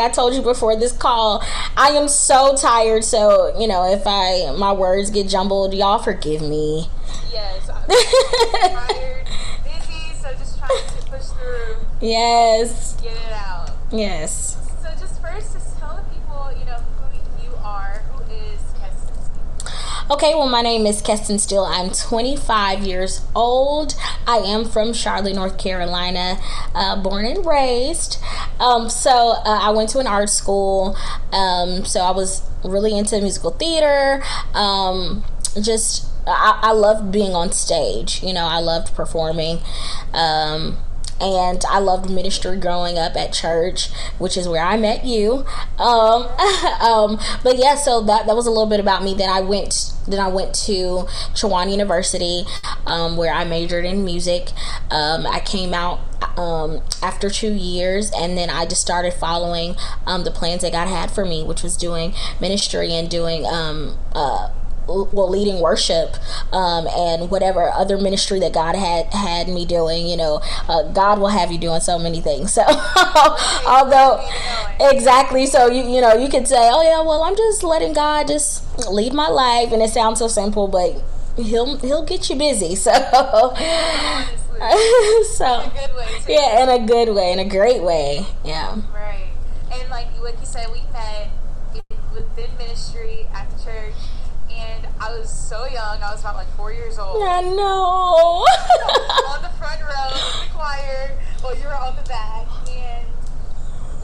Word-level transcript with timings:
I 0.00 0.08
told 0.08 0.34
you 0.34 0.42
before 0.42 0.74
this 0.76 0.92
call. 0.92 1.42
I 1.76 1.90
am 1.90 2.08
so 2.08 2.56
tired, 2.56 3.04
so 3.04 3.56
you 3.58 3.66
know 3.68 3.84
if 3.92 4.02
I 4.06 4.52
my 4.56 4.72
words 4.72 5.10
get 5.10 5.28
jumbled, 5.28 5.74
y'all 5.74 5.98
forgive 5.98 6.42
me. 6.42 6.88
yes, 7.32 7.68
I'm 7.68 7.88
tired, 7.88 9.26
busy, 9.64 10.14
so 10.20 10.32
just 10.34 10.58
trying 10.58 10.70
to 10.70 11.06
push 11.10 11.26
through, 11.26 11.76
Yes, 12.00 12.96
get 13.02 13.12
it 13.16 13.32
out. 13.32 13.70
yes. 13.92 14.56
So 14.82 14.88
just 14.98 15.20
first, 15.22 15.52
just 15.52 15.78
tell 15.78 15.96
the 15.96 16.02
people, 16.14 16.50
you 16.58 16.64
know, 16.64 16.76
who 16.76 17.44
you 17.44 17.54
are. 17.62 18.02
Who 18.14 18.22
is 18.34 18.60
Keston 18.80 19.14
Steele? 19.22 19.99
Okay, 20.10 20.34
well, 20.34 20.48
my 20.48 20.60
name 20.60 20.86
is 20.86 21.00
Keston 21.00 21.38
Steele. 21.38 21.62
I'm 21.62 21.90
25 21.90 22.80
years 22.80 23.24
old. 23.32 23.94
I 24.26 24.38
am 24.38 24.64
from 24.64 24.92
Charlotte, 24.92 25.36
North 25.36 25.56
Carolina, 25.56 26.36
uh, 26.74 27.00
born 27.00 27.24
and 27.24 27.46
raised. 27.46 28.20
Um, 28.58 28.90
so 28.90 29.34
uh, 29.44 29.60
I 29.62 29.70
went 29.70 29.88
to 29.90 30.00
an 30.00 30.08
art 30.08 30.28
school. 30.28 30.96
Um, 31.32 31.84
so 31.84 32.00
I 32.00 32.10
was 32.10 32.42
really 32.64 32.98
into 32.98 33.20
musical 33.20 33.52
theater. 33.52 34.20
Um, 34.52 35.22
just 35.62 36.08
I, 36.26 36.58
I 36.60 36.72
loved 36.72 37.12
being 37.12 37.32
on 37.32 37.52
stage. 37.52 38.20
You 38.20 38.32
know, 38.32 38.46
I 38.46 38.58
loved 38.58 38.92
performing. 38.96 39.60
Um, 40.12 40.78
and 41.20 41.62
I 41.68 41.78
loved 41.78 42.10
ministry 42.10 42.56
growing 42.56 42.98
up 42.98 43.16
at 43.16 43.32
church, 43.32 43.90
which 44.18 44.36
is 44.36 44.48
where 44.48 44.64
I 44.64 44.76
met 44.76 45.04
you. 45.04 45.44
Um, 45.78 46.22
um, 46.80 47.18
but 47.42 47.56
yeah, 47.58 47.74
so 47.74 48.00
that 48.02 48.26
that 48.26 48.36
was 48.36 48.46
a 48.46 48.50
little 48.50 48.68
bit 48.68 48.80
about 48.80 49.02
me. 49.02 49.14
Then 49.14 49.28
I 49.28 49.40
went 49.40 49.92
then 50.08 50.20
I 50.20 50.28
went 50.28 50.54
to 50.66 51.06
Chowan 51.34 51.70
University, 51.70 52.44
um, 52.86 53.16
where 53.16 53.32
I 53.32 53.44
majored 53.44 53.84
in 53.84 54.04
music. 54.04 54.50
Um, 54.90 55.26
I 55.26 55.40
came 55.40 55.74
out 55.74 56.00
um, 56.38 56.82
after 57.02 57.30
two 57.30 57.52
years, 57.52 58.10
and 58.16 58.36
then 58.36 58.50
I 58.50 58.66
just 58.66 58.80
started 58.80 59.12
following 59.12 59.76
um, 60.06 60.24
the 60.24 60.30
plans 60.30 60.62
that 60.62 60.72
God 60.72 60.88
had 60.88 61.10
for 61.10 61.24
me, 61.24 61.42
which 61.42 61.62
was 61.62 61.76
doing 61.76 62.14
ministry 62.40 62.92
and 62.92 63.10
doing 63.10 63.46
um, 63.46 63.98
uh, 64.12 64.50
well 65.12 65.28
leading 65.30 65.60
worship 65.60 66.16
um, 66.52 66.86
and 66.88 67.30
whatever 67.30 67.70
other 67.70 67.96
ministry 67.98 68.38
that 68.40 68.52
god 68.52 68.74
had 68.74 69.06
had 69.12 69.48
me 69.48 69.64
doing 69.64 70.06
you 70.06 70.16
know 70.16 70.40
uh, 70.68 70.82
god 70.92 71.18
will 71.18 71.28
have 71.28 71.50
you 71.52 71.58
doing 71.58 71.80
so 71.80 71.98
many 71.98 72.20
things. 72.20 72.52
So 72.60 72.62
although 73.66 74.20
exactly 74.80 75.46
so 75.46 75.68
you 75.70 75.82
you 75.84 76.00
know 76.00 76.14
you 76.14 76.28
could 76.28 76.46
say 76.48 76.68
oh 76.72 76.82
yeah 76.82 77.00
well 77.02 77.22
i'm 77.22 77.36
just 77.36 77.62
letting 77.62 77.92
god 77.92 78.26
just 78.28 78.64
lead 78.90 79.12
my 79.14 79.28
life 79.28 79.72
and 79.72 79.82
it 79.82 79.90
sounds 79.90 80.18
so 80.18 80.28
simple 80.28 80.68
but 80.68 81.02
he'll 81.36 81.78
he'll 81.78 82.04
get 82.04 82.28
you 82.28 82.36
busy 82.36 82.74
so. 82.86 82.92
So 85.24 85.60
In 85.62 85.70
a 85.70 85.70
good 85.70 85.96
way, 85.96 86.06
yeah 86.28 86.62
in 86.62 86.68
a 86.68 86.86
good 86.86 87.14
way 87.14 87.32
in 87.32 87.38
a 87.38 87.48
great 87.48 87.82
way 87.82 88.26
yeah. 88.44 88.76
Right. 88.92 89.28
And 89.72 89.88
like 89.90 90.08
like 90.20 90.38
you 90.40 90.46
said, 90.46 90.68
we 90.72 90.82
met 90.92 91.30
within 92.14 92.50
ministry 92.58 93.26
at 93.32 93.50
the 93.50 93.62
church, 93.64 93.94
and 94.60 94.86
I 95.00 95.12
was 95.18 95.30
so 95.30 95.64
young. 95.66 96.02
I 96.02 96.10
was 96.12 96.20
about 96.20 96.36
like 96.36 96.48
four 96.56 96.72
years 96.72 96.98
old. 96.98 97.22
i 97.22 97.40
know 97.40 98.44
on 99.32 99.42
the 99.42 99.48
front 99.58 99.80
row 99.80 100.08
in 100.12 100.46
the 100.46 100.52
choir. 100.54 101.12
Well, 101.42 101.56
you 101.56 101.64
were 101.64 101.74
on 101.74 101.96
the 101.96 102.02
back, 102.08 102.46
and 102.70 103.06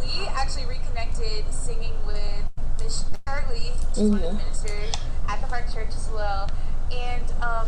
we 0.01 0.27
actually 0.29 0.65
reconnected 0.67 1.45
singing 1.53 1.93
with 2.07 2.49
Miss 2.83 3.05
Charlie, 3.27 3.73
who's 3.95 3.99
one 4.11 4.15
of 4.15 4.21
the 4.23 4.29
Mhm. 4.29 4.37
ministers 4.39 4.93
at 5.29 5.41
the 5.41 5.47
Park 5.49 5.73
Church 5.73 5.89
as 5.95 6.09
well. 6.15 6.49
And 6.91 7.25
um, 7.43 7.67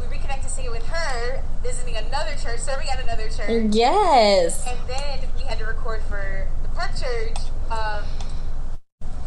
we 0.00 0.06
reconnected 0.08 0.50
singing 0.50 0.72
with 0.72 0.84
her, 0.86 1.42
visiting 1.62 1.96
another 1.96 2.34
church, 2.42 2.58
serving 2.60 2.88
at 2.88 3.00
another 3.02 3.28
church. 3.28 3.72
yes 3.74 4.66
And 4.66 4.78
then 4.88 5.20
we 5.36 5.44
had 5.44 5.58
to 5.60 5.64
record 5.64 6.02
for 6.08 6.48
the 6.62 6.68
Park 6.70 6.90
Church 6.98 7.38
um, 7.70 8.02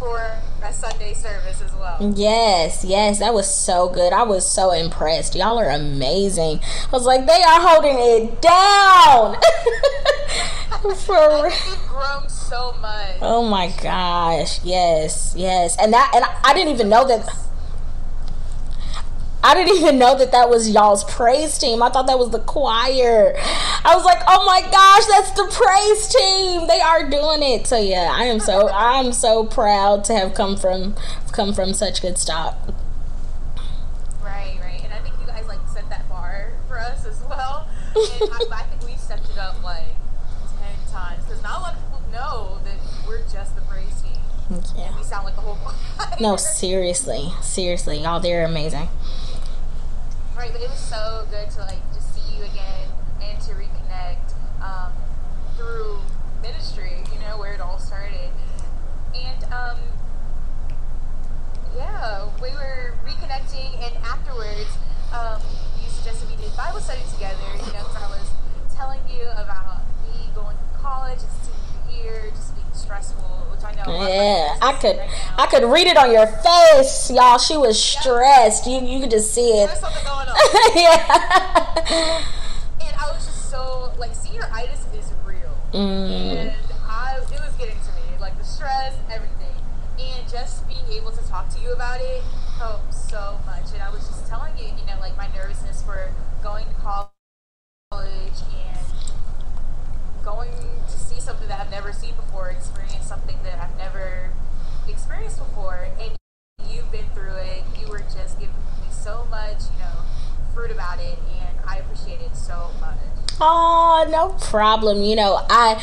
for 0.06 0.38
a 0.64 0.72
Sunday 0.72 1.14
service 1.16 1.62
as 1.64 1.74
well. 1.74 1.98
Yes, 2.16 2.86
yes, 2.86 3.18
that 3.20 3.34
was 3.34 3.52
so 3.52 3.90
good. 3.90 4.14
I 4.14 4.22
was 4.22 4.48
so 4.48 4.72
impressed. 4.72 5.34
Y'all 5.36 5.58
are 5.58 5.70
amazing. 5.72 6.60
I 6.62 6.90
was 6.92 7.06
like, 7.06 7.26
they 7.26 7.42
are 7.42 7.60
holding 7.60 7.98
it 7.98 8.42
down. 8.42 9.38
For 10.98 11.16
I 11.16 11.42
real. 11.42 11.50
think 11.50 11.80
we've 11.80 11.88
grown 11.88 12.30
so 12.30 12.74
much. 12.80 13.16
Oh 13.22 13.44
my 13.50 13.74
gosh. 13.82 14.64
Yes, 14.64 15.34
yes. 15.36 15.76
And 15.80 15.92
that 15.94 16.12
and 16.14 16.24
I 16.44 16.54
didn't 16.54 16.74
even 16.76 16.90
know 16.90 17.08
that 17.08 17.28
I 19.46 19.54
didn't 19.54 19.78
even 19.78 20.00
know 20.00 20.18
that 20.18 20.32
that 20.32 20.50
was 20.50 20.72
y'all's 20.72 21.04
praise 21.04 21.56
team. 21.60 21.84
I 21.84 21.92
thought 21.92 22.08
that 22.08 22.18
was 22.18 22.32
the 22.32 22.40
choir. 22.40 23.36
I 23.38 23.94
was 23.96 24.04
like, 24.04 24.24
"Oh 24.28 24.44
my 24.44 24.62
gosh, 24.72 25.06
that's 25.06 25.30
the 25.38 25.46
praise 25.54 26.08
team. 26.08 26.66
They 26.68 26.82
are 26.82 27.08
doing 27.08 27.44
it." 27.44 27.68
So 27.68 27.78
yeah, 27.78 28.10
I 28.12 28.24
am 28.24 28.40
so 28.40 28.70
I'm 28.70 29.14
so 29.14 29.46
proud 29.46 30.04
to 30.06 30.16
have 30.16 30.34
come 30.34 30.58
from 30.58 30.96
come 31.32 31.54
from 31.54 31.76
such 31.76 32.02
good 32.02 32.18
stock. 32.18 32.58
Right, 34.24 34.58
right. 34.64 34.84
And 34.84 34.92
I 34.92 34.98
think 34.98 35.14
you 35.22 35.28
guys 35.28 35.46
like 35.48 35.60
set 35.72 35.88
that 35.92 36.10
bar 36.10 36.52
for 36.68 36.80
us 36.80 37.06
as 37.06 37.22
well. 37.30 37.68
And 37.94 38.32
I, 38.34 38.40
I 38.52 38.64
think 38.64 38.82
we 38.84 38.98
stepped 38.98 39.30
it 39.30 39.38
up 39.38 39.64
like 39.64 39.86
10 40.88 40.92
times 40.92 41.24
because 41.24 41.44
not 41.44 41.60
a 41.60 41.62
lot 41.62 41.74
of 41.76 41.84
people 41.84 42.02
know 42.12 42.58
that 42.64 42.80
we're 43.08 43.22
just 43.32 43.56
the 43.56 43.62
praise 43.62 44.02
team. 44.02 44.20
Yeah. 44.76 44.88
And 44.88 44.96
we 44.98 45.04
sound 45.04 45.24
like 45.24 45.36
the 45.36 45.42
whole 45.42 45.56
choir. 45.64 46.18
No, 46.20 46.36
seriously, 46.36 47.32
seriously, 47.44 48.00
y'all, 48.00 48.20
they're 48.20 48.44
amazing. 48.44 48.90
Right, 50.36 50.52
but 50.52 50.62
it 50.62 50.70
was 50.70 50.80
so 50.80 51.26
good 51.32 51.50
to 51.52 51.62
like 51.62 51.80
just 51.94 52.14
see 52.14 52.36
you 52.36 52.44
again 52.44 52.90
and 53.24 53.40
to 53.44 53.52
reconnect 53.54 54.36
um, 54.62 54.92
through 55.56 56.00
ministry, 56.42 56.92
you 57.14 57.20
know, 57.22 57.38
where 57.40 57.54
it 57.54 57.62
all 57.62 57.80
started. 57.80 58.30
And 59.16 59.44
um, 59.46 59.80
yeah, 61.78 62.28
we 62.42 62.50
were 62.50 62.96
reconnecting, 63.08 63.80
and 63.80 63.96
afterwards, 64.04 64.76
um, 65.14 65.40
you 65.82 65.90
suggested 65.90 66.30
we 66.30 66.36
did 66.36 66.56
Bible 66.58 66.82
study 66.82 67.02
together, 67.14 67.40
you 67.54 67.72
know, 67.72 67.88
because 67.88 67.96
I 67.96 68.10
was 68.10 68.30
telling 68.76 69.00
you 69.08 69.24
about 69.32 69.84
me 70.04 70.28
going 70.36 70.58
to 70.58 70.78
college 70.82 71.20
and 71.20 71.32
senior 71.48 72.04
year, 72.04 72.30
just 72.32 72.54
being 72.56 72.68
stressful, 73.04 73.48
which 73.52 73.64
I 73.64 73.72
know. 73.76 73.84
a 73.86 73.92
lot 73.92 73.96
of 73.96 74.00
my 74.02 74.10
Yeah, 74.10 74.58
I 74.62 74.74
could, 74.74 74.98
right. 74.98 75.10
I 75.38 75.48
could 75.48 75.64
read 75.66 75.88
it 75.88 75.98
on 75.98 76.12
your 76.12 76.28
face, 76.28 77.12
y'all. 77.12 77.38
She 77.38 77.58
was 77.58 77.82
stressed. 77.82 78.68
You, 78.68 78.82
you 78.82 79.00
could 79.02 79.12
just 79.12 79.34
see 79.34 79.50
it. 79.52 79.68
There's 79.68 79.80
something 79.80 80.04
going 80.06 80.28
on. 80.30 80.36
yeah. 80.76 82.24
And 82.82 82.96
I 82.96 83.12
was 83.12 83.26
just 83.26 83.50
so 83.50 83.94
like 83.98 84.12
senioritis 84.12 84.82
is 84.98 85.12
real, 85.26 85.56
Mm. 85.74 86.10
and 86.38 86.54
I 86.88 87.18
it 87.20 87.42
was 87.42 87.54
getting 87.58 87.76
to 87.76 87.92
me 88.00 88.18
like 88.20 88.38
the 88.38 88.44
stress, 88.46 88.94
everything, 89.12 89.56
and 90.00 90.30
just 90.30 90.68
being 90.68 90.86
able 90.92 91.12
to 91.12 91.28
talk 91.28 91.50
to 91.56 91.60
you 91.62 91.72
about 91.74 92.00
it 92.02 92.22
helped 92.58 92.94
so 92.94 93.40
much. 93.46 93.74
And 93.74 93.82
I 93.84 93.90
was 93.90 94.08
just 94.08 94.28
telling 94.28 94.58
you, 94.58 94.66
you 94.66 94.86
know, 94.88 95.00
like 95.02 95.18
my 95.18 95.28
nervousness 95.36 95.84
for 95.84 96.12
going 96.44 96.66
to 96.68 96.74
college 96.76 97.12
and 97.92 98.78
going 100.24 100.52
to 100.88 100.98
see 100.98 101.20
something 101.20 101.48
that 101.48 101.60
I've 101.60 101.72
never 101.86 101.98
seen 101.98 102.16
before, 102.16 102.50
experienced 102.50 103.08
something 103.08 103.38
that 103.44 103.60
I've 103.60 103.78
never 103.78 104.32
experienced 104.90 105.38
before, 105.38 105.88
and 106.02 106.16
you've 106.68 106.92
been 106.92 107.06
through 107.14 107.36
it. 107.36 107.64
You 107.80 107.88
were 107.90 108.00
just 108.00 108.40
giving 108.40 108.56
me 108.56 108.90
so 108.90 109.28
much, 109.30 109.58
you 109.72 109.80
know, 109.80 110.02
fruit 110.56 110.72
about 110.72 111.00
it, 111.00 111.20
and 111.38 111.60
I 111.68 111.78
appreciate 111.78 112.22
it 112.22 112.36
so 112.36 112.72
much. 112.82 112.98
Oh, 113.40 114.08
no 114.10 114.30
problem. 114.48 115.04
You 115.04 115.16
know, 115.16 115.46
I 115.48 115.80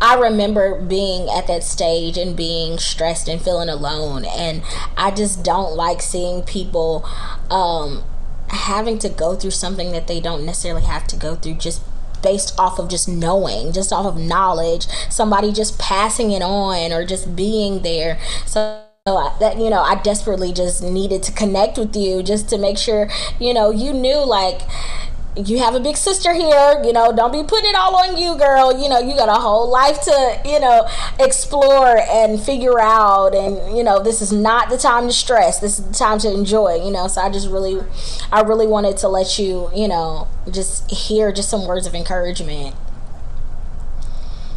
I 0.00 0.16
remember 0.16 0.80
being 0.80 1.28
at 1.28 1.46
that 1.46 1.62
stage 1.62 2.18
and 2.18 2.36
being 2.36 2.78
stressed 2.78 3.28
and 3.28 3.40
feeling 3.40 3.68
alone 3.68 4.24
and 4.24 4.62
I 4.96 5.10
just 5.10 5.44
don't 5.44 5.76
like 5.76 6.00
seeing 6.00 6.42
people 6.42 7.06
um 7.50 8.02
having 8.48 8.98
to 9.00 9.10
go 9.10 9.34
through 9.34 9.50
something 9.50 9.92
that 9.92 10.06
they 10.06 10.18
don't 10.20 10.46
necessarily 10.46 10.82
have 10.82 11.06
to 11.08 11.16
go 11.16 11.34
through 11.34 11.54
just 11.54 11.82
based 12.24 12.58
off 12.58 12.80
of 12.80 12.88
just 12.88 13.08
knowing, 13.08 13.72
just 13.72 13.92
off 13.92 14.06
of 14.06 14.16
knowledge, 14.16 14.86
somebody 15.10 15.52
just 15.52 15.78
passing 15.78 16.32
it 16.32 16.42
on 16.42 16.92
or 16.92 17.04
just 17.04 17.36
being 17.36 17.82
there. 17.82 18.18
So 18.46 18.80
uh, 19.06 19.38
that 19.38 19.58
you 19.58 19.68
know 19.68 19.82
i 19.82 19.94
desperately 19.96 20.50
just 20.50 20.82
needed 20.82 21.22
to 21.22 21.30
connect 21.30 21.76
with 21.76 21.94
you 21.94 22.22
just 22.22 22.48
to 22.48 22.56
make 22.56 22.78
sure 22.78 23.06
you 23.38 23.52
know 23.52 23.70
you 23.70 23.92
knew 23.92 24.24
like 24.24 24.62
you 25.36 25.58
have 25.58 25.74
a 25.74 25.80
big 25.80 25.96
sister 25.96 26.32
here 26.32 26.80
you 26.84 26.92
know 26.92 27.12
don't 27.14 27.32
be 27.32 27.42
putting 27.42 27.70
it 27.70 27.76
all 27.76 27.96
on 27.96 28.16
you 28.16 28.36
girl. 28.36 28.80
You 28.80 28.88
know 28.88 29.00
you 29.00 29.16
got 29.16 29.28
a 29.28 29.40
whole 29.40 29.68
life 29.68 30.00
to 30.02 30.40
you 30.44 30.60
know 30.60 30.86
explore 31.18 31.98
and 31.98 32.40
figure 32.40 32.80
out. 32.80 33.34
And 33.34 33.76
you 33.76 33.82
know 33.82 34.02
this 34.02 34.22
is 34.22 34.32
not 34.32 34.70
the 34.70 34.78
time 34.78 35.08
to 35.08 35.12
stress. 35.12 35.58
This 35.58 35.78
is 35.78 35.86
the 35.86 35.94
time 35.94 36.18
to 36.20 36.32
enjoy 36.32 36.76
you 36.76 36.90
know. 36.90 37.08
So 37.08 37.20
i 37.20 37.30
just 37.30 37.48
really 37.48 37.80
i 38.30 38.42
really 38.42 38.66
wanted 38.66 38.96
to 38.98 39.08
let 39.08 39.38
you 39.38 39.70
you 39.74 39.88
know 39.88 40.28
just 40.50 40.90
hear 40.90 41.32
just 41.32 41.48
some 41.48 41.66
words 41.66 41.86
of 41.86 41.94
encouragement. 41.94 42.76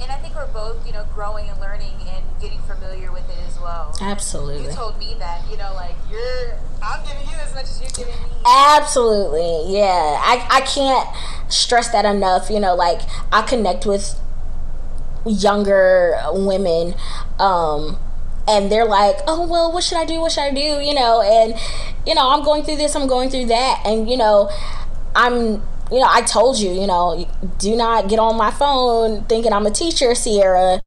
And 0.02 0.12
i 0.12 0.18
think 0.18 0.36
we're 0.36 0.48
both 0.48 0.86
you 0.86 0.94
know 0.94 1.06
growing 1.14 1.50
and 1.50 1.60
learning 1.60 1.96
and 2.08 2.24
getting 2.40 2.60
familiar 2.62 3.12
with 3.12 3.28
it 3.30 3.38
as 3.48 3.60
well. 3.60 3.96
Absolutely. 4.00 4.66
You 4.66 4.72
told 4.72 5.00
me 5.00 5.16
that 5.20 5.50
you 5.50 5.58
know 5.58 5.74
like 5.74 5.96
you're 6.12 6.60
I'm 6.88 7.04
giving 7.06 7.28
you 7.28 7.36
as 7.36 7.54
much 7.54 7.64
as 7.66 7.82
you're 7.82 8.06
giving 8.06 8.22
me. 8.22 8.30
Absolutely, 8.46 9.78
yeah. 9.78 10.22
I, 10.24 10.48
I 10.50 10.62
can't 10.62 11.08
stress 11.52 11.90
that 11.90 12.06
enough. 12.06 12.50
You 12.50 12.60
know, 12.60 12.76
like 12.76 13.02
I 13.32 13.42
connect 13.42 13.86
with 13.86 14.16
younger 15.26 16.18
women, 16.32 16.96
um, 17.40 18.00
and 18.48 18.72
they're 18.72 18.86
like, 18.86 19.18
"Oh 19.28 19.46
well, 19.48 19.72
what 19.72 19.84
should 19.84 19.98
I 19.98 20.06
do? 20.06 20.22
What 20.22 20.32
should 20.32 20.44
I 20.44 20.54
do?" 20.54 20.80
You 20.80 20.94
know, 20.94 21.22
and 21.22 21.56
you 22.06 22.16
know, 22.16 22.30
I'm 22.30 22.44
going 22.44 22.64
through 22.64 22.78
this, 22.78 22.96
I'm 22.96 23.08
going 23.08 23.30
through 23.30 23.48
that, 23.48 23.82
and 23.86 24.10
you 24.10 24.16
know, 24.16 24.50
I'm 25.16 25.62
you 25.92 26.00
know, 26.00 26.08
I 26.10 26.22
told 26.22 26.58
you, 26.60 26.72
you 26.72 26.88
know, 26.88 27.28
do 27.60 27.76
not 27.76 28.10
get 28.10 28.20
on 28.20 28.38
my 28.38 28.52
phone 28.52 29.26
thinking 29.26 29.52
I'm 29.54 29.66
a 29.66 29.72
teacher, 29.72 30.16
Sierra 30.16 30.82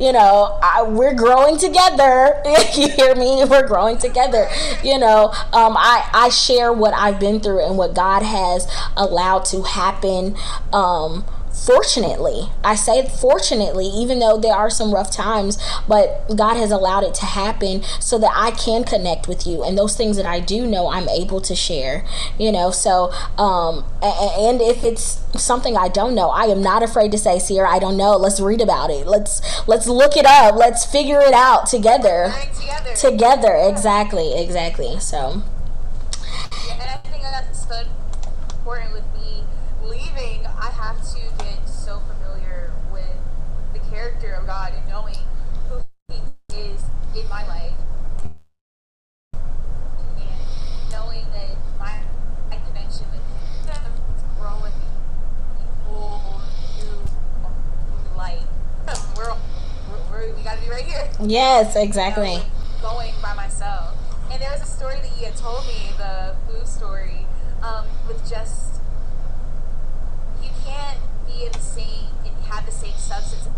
you 0.00 0.12
know 0.12 0.58
I, 0.62 0.82
we're 0.82 1.14
growing 1.14 1.58
together. 1.58 2.42
You 2.76 2.90
hear 2.90 3.14
me? 3.14 3.42
We're 3.44 3.66
growing 3.66 3.96
together. 3.96 4.48
You 4.82 4.98
know 4.98 5.28
um, 5.52 5.76
I, 5.76 6.08
I 6.12 6.28
share 6.28 6.72
what 6.72 6.94
i've 6.94 7.18
been 7.18 7.40
through 7.40 7.64
and 7.66 7.76
what 7.78 7.94
god 7.94 8.22
has 8.22 8.66
allowed 8.96 9.44
to 9.46 9.62
happen 9.62 10.36
um, 10.72 11.24
fortunately 11.64 12.50
i 12.62 12.74
say 12.74 13.08
fortunately 13.08 13.86
even 13.86 14.18
though 14.18 14.38
there 14.38 14.54
are 14.54 14.68
some 14.68 14.92
rough 14.92 15.10
times 15.10 15.56
but 15.88 16.28
god 16.36 16.54
has 16.54 16.70
allowed 16.70 17.02
it 17.02 17.14
to 17.14 17.24
happen 17.24 17.82
so 17.98 18.18
that 18.18 18.30
i 18.34 18.50
can 18.50 18.84
connect 18.84 19.26
with 19.26 19.46
you. 19.46 19.64
And 19.64 19.76
those 19.76 19.96
things 19.96 20.16
that 20.16 20.26
i 20.26 20.38
do 20.38 20.66
know 20.66 20.90
i'm 20.90 21.08
able 21.08 21.40
to 21.40 21.54
share 21.54 22.04
you 22.38 22.52
know? 22.52 22.70
So 22.70 23.10
um 23.38 23.84
and 24.02 24.60
if 24.60 24.84
it's 24.84 25.24
something 25.40 25.76
i 25.76 25.88
don't 25.88 26.14
know 26.14 26.28
i 26.28 26.44
am 26.44 26.62
not 26.62 26.82
afraid 26.82 27.10
to 27.12 27.18
say 27.18 27.38
sierra 27.38 27.70
i 27.70 27.78
don't 27.78 27.96
know. 27.96 28.16
Let's 28.16 28.40
read 28.40 28.60
about 28.60 28.90
it. 28.90 29.06
Let's 29.06 29.40
let's 29.66 29.86
look 29.86 30.16
it 30.16 30.26
up. 30.26 30.56
Let's 30.56 30.84
figure 30.84 31.20
it 31.20 31.34
out 31.34 31.66
together. 31.66 32.32
Together, 32.54 32.94
together. 32.94 33.54
exactly. 33.54 34.34
Exactly. 34.34 34.98
So 35.00 35.42
yeah, 36.66 36.74
and 36.74 36.90
i 36.90 36.96
think 37.08 37.22
that's 37.22 37.66
so 37.66 37.82
important 38.58 38.92
with 38.92 39.04
me 39.14 39.44
leaving 39.82 40.46
i 40.46 40.70
have 40.70 40.96
to 41.12 41.26
character 43.96 44.32
of 44.32 44.46
God 44.46 44.72
and 44.74 44.88
knowing 44.88 45.16
who 45.68 45.80
He 46.08 46.60
is 46.60 46.82
in 47.18 47.28
my 47.28 47.46
life. 47.46 47.72
And 49.32 49.40
knowing 50.90 51.24
that 51.32 51.56
my, 51.78 51.98
my 52.50 52.58
connection 52.68 53.06
with 53.10 53.24
Him 53.64 53.92
is 54.14 54.22
growing 54.38 54.72
me 54.76 54.86
a 55.58 55.88
whole 55.88 56.40
new 56.76 58.16
light. 58.16 58.42
We're, 59.16 59.34
we're, 60.10 60.32
we're, 60.32 60.42
gotta 60.44 60.60
be 60.60 60.68
right 60.68 60.84
here. 60.84 61.08
Yes, 61.20 61.74
exactly. 61.74 62.32
You 62.32 62.38
know, 62.38 62.44
going 62.82 63.14
by 63.22 63.34
myself. 63.34 63.96
And 64.30 64.42
there 64.42 64.50
was 64.50 64.60
a 64.62 64.66
story 64.66 64.96
that 64.96 65.06
he 65.06 65.24
had 65.24 65.36
told 65.36 65.66
me, 65.66 65.92
the 65.96 66.36
food 66.46 66.66
story, 66.66 67.24
um, 67.62 67.86
with 68.06 68.28
just 68.28 68.80
you 70.42 70.50
can't 70.66 70.98
be 71.26 71.46
in 71.46 71.52
the 71.52 71.58
same 71.58 72.10
and 72.26 72.36
have 72.44 72.66
the 72.66 72.72
same 72.72 72.92
substance 72.92 73.48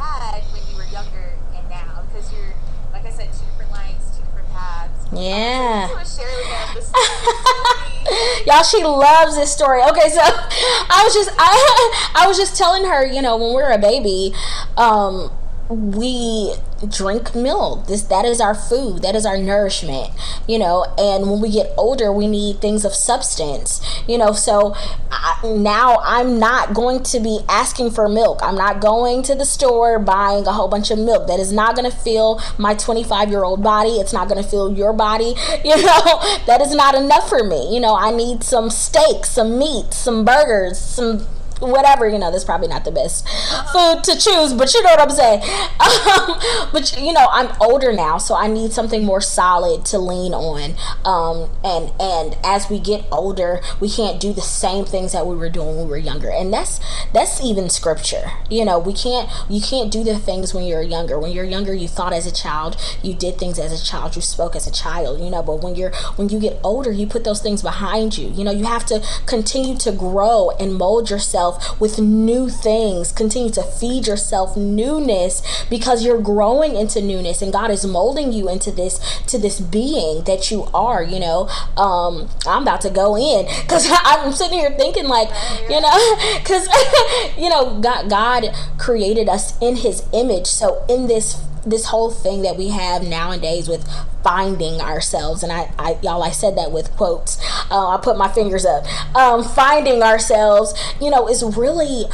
had 0.00 0.42
when 0.56 0.62
you 0.70 0.76
were 0.76 0.88
younger 0.88 1.36
and 1.54 1.68
now 1.68 2.02
because 2.08 2.32
you're 2.32 2.54
like 2.90 3.04
I 3.04 3.10
said 3.10 3.28
two 3.34 3.44
different 3.52 3.70
lines 3.70 4.16
two 4.16 4.24
different 4.24 4.48
paths 4.48 5.09
yeah. 5.20 5.88
Y'all 8.46 8.64
she 8.64 8.82
loves 8.82 9.36
this 9.36 9.52
story. 9.52 9.82
Okay 9.82 10.08
so 10.08 10.20
I 10.22 11.02
was 11.04 11.14
just 11.14 11.30
I 11.38 12.10
I 12.16 12.26
was 12.26 12.36
just 12.36 12.56
telling 12.56 12.84
her 12.84 13.06
you 13.06 13.22
know 13.22 13.36
when 13.36 13.50
we 13.50 13.62
were 13.62 13.70
a 13.70 13.78
baby 13.78 14.34
um 14.76 15.30
we 15.70 16.54
drink 16.88 17.34
milk. 17.34 17.86
This 17.86 18.02
that 18.04 18.24
is 18.24 18.40
our 18.40 18.54
food. 18.54 19.02
That 19.02 19.14
is 19.14 19.24
our 19.24 19.38
nourishment 19.38 20.10
you 20.46 20.58
know? 20.58 20.84
And 20.98 21.30
when 21.30 21.40
we 21.40 21.50
get 21.50 21.72
older 21.76 22.12
we 22.12 22.26
need 22.26 22.60
things 22.60 22.84
of 22.84 22.94
substance 22.94 23.80
you 24.06 24.18
know? 24.18 24.32
So 24.32 24.74
I, 25.10 25.40
now 25.44 25.98
i'm 26.02 26.38
not 26.38 26.74
going 26.74 27.02
to 27.04 27.20
be 27.20 27.40
asking 27.48 27.90
for 27.92 28.08
milk. 28.08 28.40
I'm 28.42 28.56
not 28.56 28.80
going 28.80 29.22
to 29.24 29.34
the 29.34 29.44
store 29.44 29.98
buying 29.98 30.46
a 30.46 30.52
whole 30.52 30.68
bunch 30.68 30.90
of 30.90 30.98
milk. 30.98 31.28
That 31.28 31.40
is 31.40 31.52
not 31.52 31.76
going 31.76 31.90
to 31.90 31.96
fill 31.96 32.40
my 32.58 32.74
25 32.74 33.30
year 33.30 33.44
old 33.44 33.62
body. 33.62 34.00
It's 34.00 34.12
not 34.12 34.28
going 34.28 34.42
to 34.42 34.48
fill 34.48 34.72
your 34.72 34.92
body 34.92 35.34
you 35.64 35.76
know? 35.76 36.20
That 36.46 36.60
is 36.60 36.74
not 36.74 36.94
enough 36.94 37.28
for 37.28 37.44
me. 37.44 37.72
You 37.74 37.80
know 37.80 37.96
i 37.96 38.10
need 38.10 38.42
some 38.42 38.70
steak 38.70 39.24
some 39.24 39.58
meat 39.58 39.92
some 39.92 40.24
burgers 40.24 40.78
some 40.78 41.26
whatever 41.60 42.08
you 42.08 42.18
know 42.18 42.30
that's 42.30 42.44
probably 42.44 42.68
not 42.68 42.84
the 42.84 42.90
best 42.92 43.26
food 43.72 44.02
to 44.02 44.16
choose 44.18 44.52
but 44.52 44.72
you 44.74 44.82
know 44.82 44.90
what 44.90 45.00
i'm 45.00 45.10
saying. 45.10 45.42
Um, 45.80 46.38
but 46.72 46.96
you 46.98 47.12
know 47.12 47.26
i'm 47.30 47.50
older 47.60 47.92
now 47.92 48.18
so 48.18 48.34
i 48.34 48.46
need 48.46 48.72
something 48.72 49.04
more 49.04 49.20
solid 49.20 49.84
to 49.86 49.98
lean 49.98 50.34
on. 50.34 50.74
Um, 51.04 51.50
and 51.64 51.92
and 52.00 52.36
as 52.44 52.68
we 52.70 52.78
get 52.78 53.04
older 53.10 53.60
we 53.80 53.88
can't 53.88 54.20
do 54.20 54.32
the 54.32 54.40
same 54.40 54.84
things 54.84 55.12
that 55.12 55.26
we 55.26 55.34
were 55.36 55.48
doing 55.48 55.76
when 55.76 55.84
we 55.84 55.90
were 55.90 55.98
younger. 55.98 56.30
And 56.30 56.52
that's 56.52 56.80
that's 57.12 57.42
even 57.42 57.68
scripture. 57.70 58.30
You 58.48 58.64
know 58.64 58.78
we 58.78 58.92
can't 58.92 59.28
you 59.48 59.60
can't 59.60 59.90
do 59.90 60.04
the 60.04 60.18
things 60.18 60.54
when 60.54 60.64
you're 60.64 60.82
younger. 60.82 61.18
When 61.18 61.32
you're 61.32 61.44
younger 61.44 61.74
you 61.74 61.88
thought 61.88 62.12
as 62.12 62.26
a 62.26 62.32
child 62.32 62.76
you 63.02 63.14
did 63.14 63.38
things 63.38 63.58
as 63.58 63.72
a 63.72 63.84
child 63.84 64.16
you 64.16 64.22
spoke 64.22 64.54
as 64.56 64.66
a 64.66 64.72
child 64.72 65.20
you 65.20 65.30
know. 65.30 65.42
But 65.42 65.62
when 65.62 65.74
you're 65.74 65.92
when 66.16 66.28
you 66.28 66.40
get 66.40 66.58
older 66.62 66.90
you 66.90 67.06
put 67.06 67.24
those 67.24 67.40
things 67.40 67.62
behind 67.62 68.18
you. 68.18 68.28
You 68.28 68.44
know 68.44 68.52
you 68.52 68.64
have 68.64 68.86
to 68.86 69.02
continue 69.26 69.76
to 69.78 69.92
grow 69.92 70.50
and 70.60 70.74
mold 70.74 71.10
yourself 71.10 71.49
yourself 71.50 71.80
with 71.80 71.98
new 71.98 72.48
things. 72.48 73.12
Continue 73.12 73.50
to 73.52 73.62
feed 73.62 74.06
yourself 74.06 74.56
newness 74.56 75.42
because 75.68 76.04
you're 76.04 76.20
growing 76.20 76.76
into 76.76 77.00
newness 77.00 77.42
and 77.42 77.52
God 77.52 77.70
is 77.70 77.84
molding 77.84 78.32
you 78.32 78.48
into 78.48 78.70
this 78.70 78.98
to 79.26 79.38
this 79.38 79.60
being 79.60 80.24
that 80.24 80.50
you 80.50 80.64
are, 80.74 81.02
you 81.02 81.20
know. 81.20 81.48
Um 81.76 82.28
I'm 82.46 82.62
about 82.62 82.80
to 82.82 82.90
go 82.90 83.16
in 83.16 83.46
cuz 83.66 83.88
I'm 83.90 84.32
sitting 84.32 84.58
here 84.58 84.70
thinking 84.72 85.08
like, 85.08 85.30
you 85.68 85.80
know, 85.80 86.16
cuz 86.44 86.68
you 87.38 87.48
know, 87.48 87.78
God 87.80 88.08
God 88.08 88.54
created 88.78 89.28
us 89.28 89.54
in 89.60 89.76
his 89.76 90.02
image. 90.12 90.46
So 90.46 90.84
in 90.88 91.06
this 91.06 91.36
this 91.66 91.86
whole 91.86 92.10
thing 92.10 92.40
that 92.40 92.56
we 92.56 92.68
have 92.68 93.06
nowadays 93.06 93.68
with 93.68 93.86
finding 94.22 94.80
ourselves 94.80 95.42
and 95.42 95.52
I, 95.52 95.72
I 95.78 95.98
y'all 96.02 96.22
I 96.22 96.30
said 96.30 96.56
that 96.56 96.72
with 96.72 96.90
quotes. 96.92 97.38
Uh, 97.70 97.88
I 97.88 98.00
put 98.02 98.16
my 98.16 98.28
fingers 98.28 98.64
up. 98.64 98.84
Um, 99.16 99.44
finding 99.44 100.02
ourselves 100.02 100.74
you 101.00 101.10
know 101.10 101.28
is 101.28 101.42
really 101.42 102.04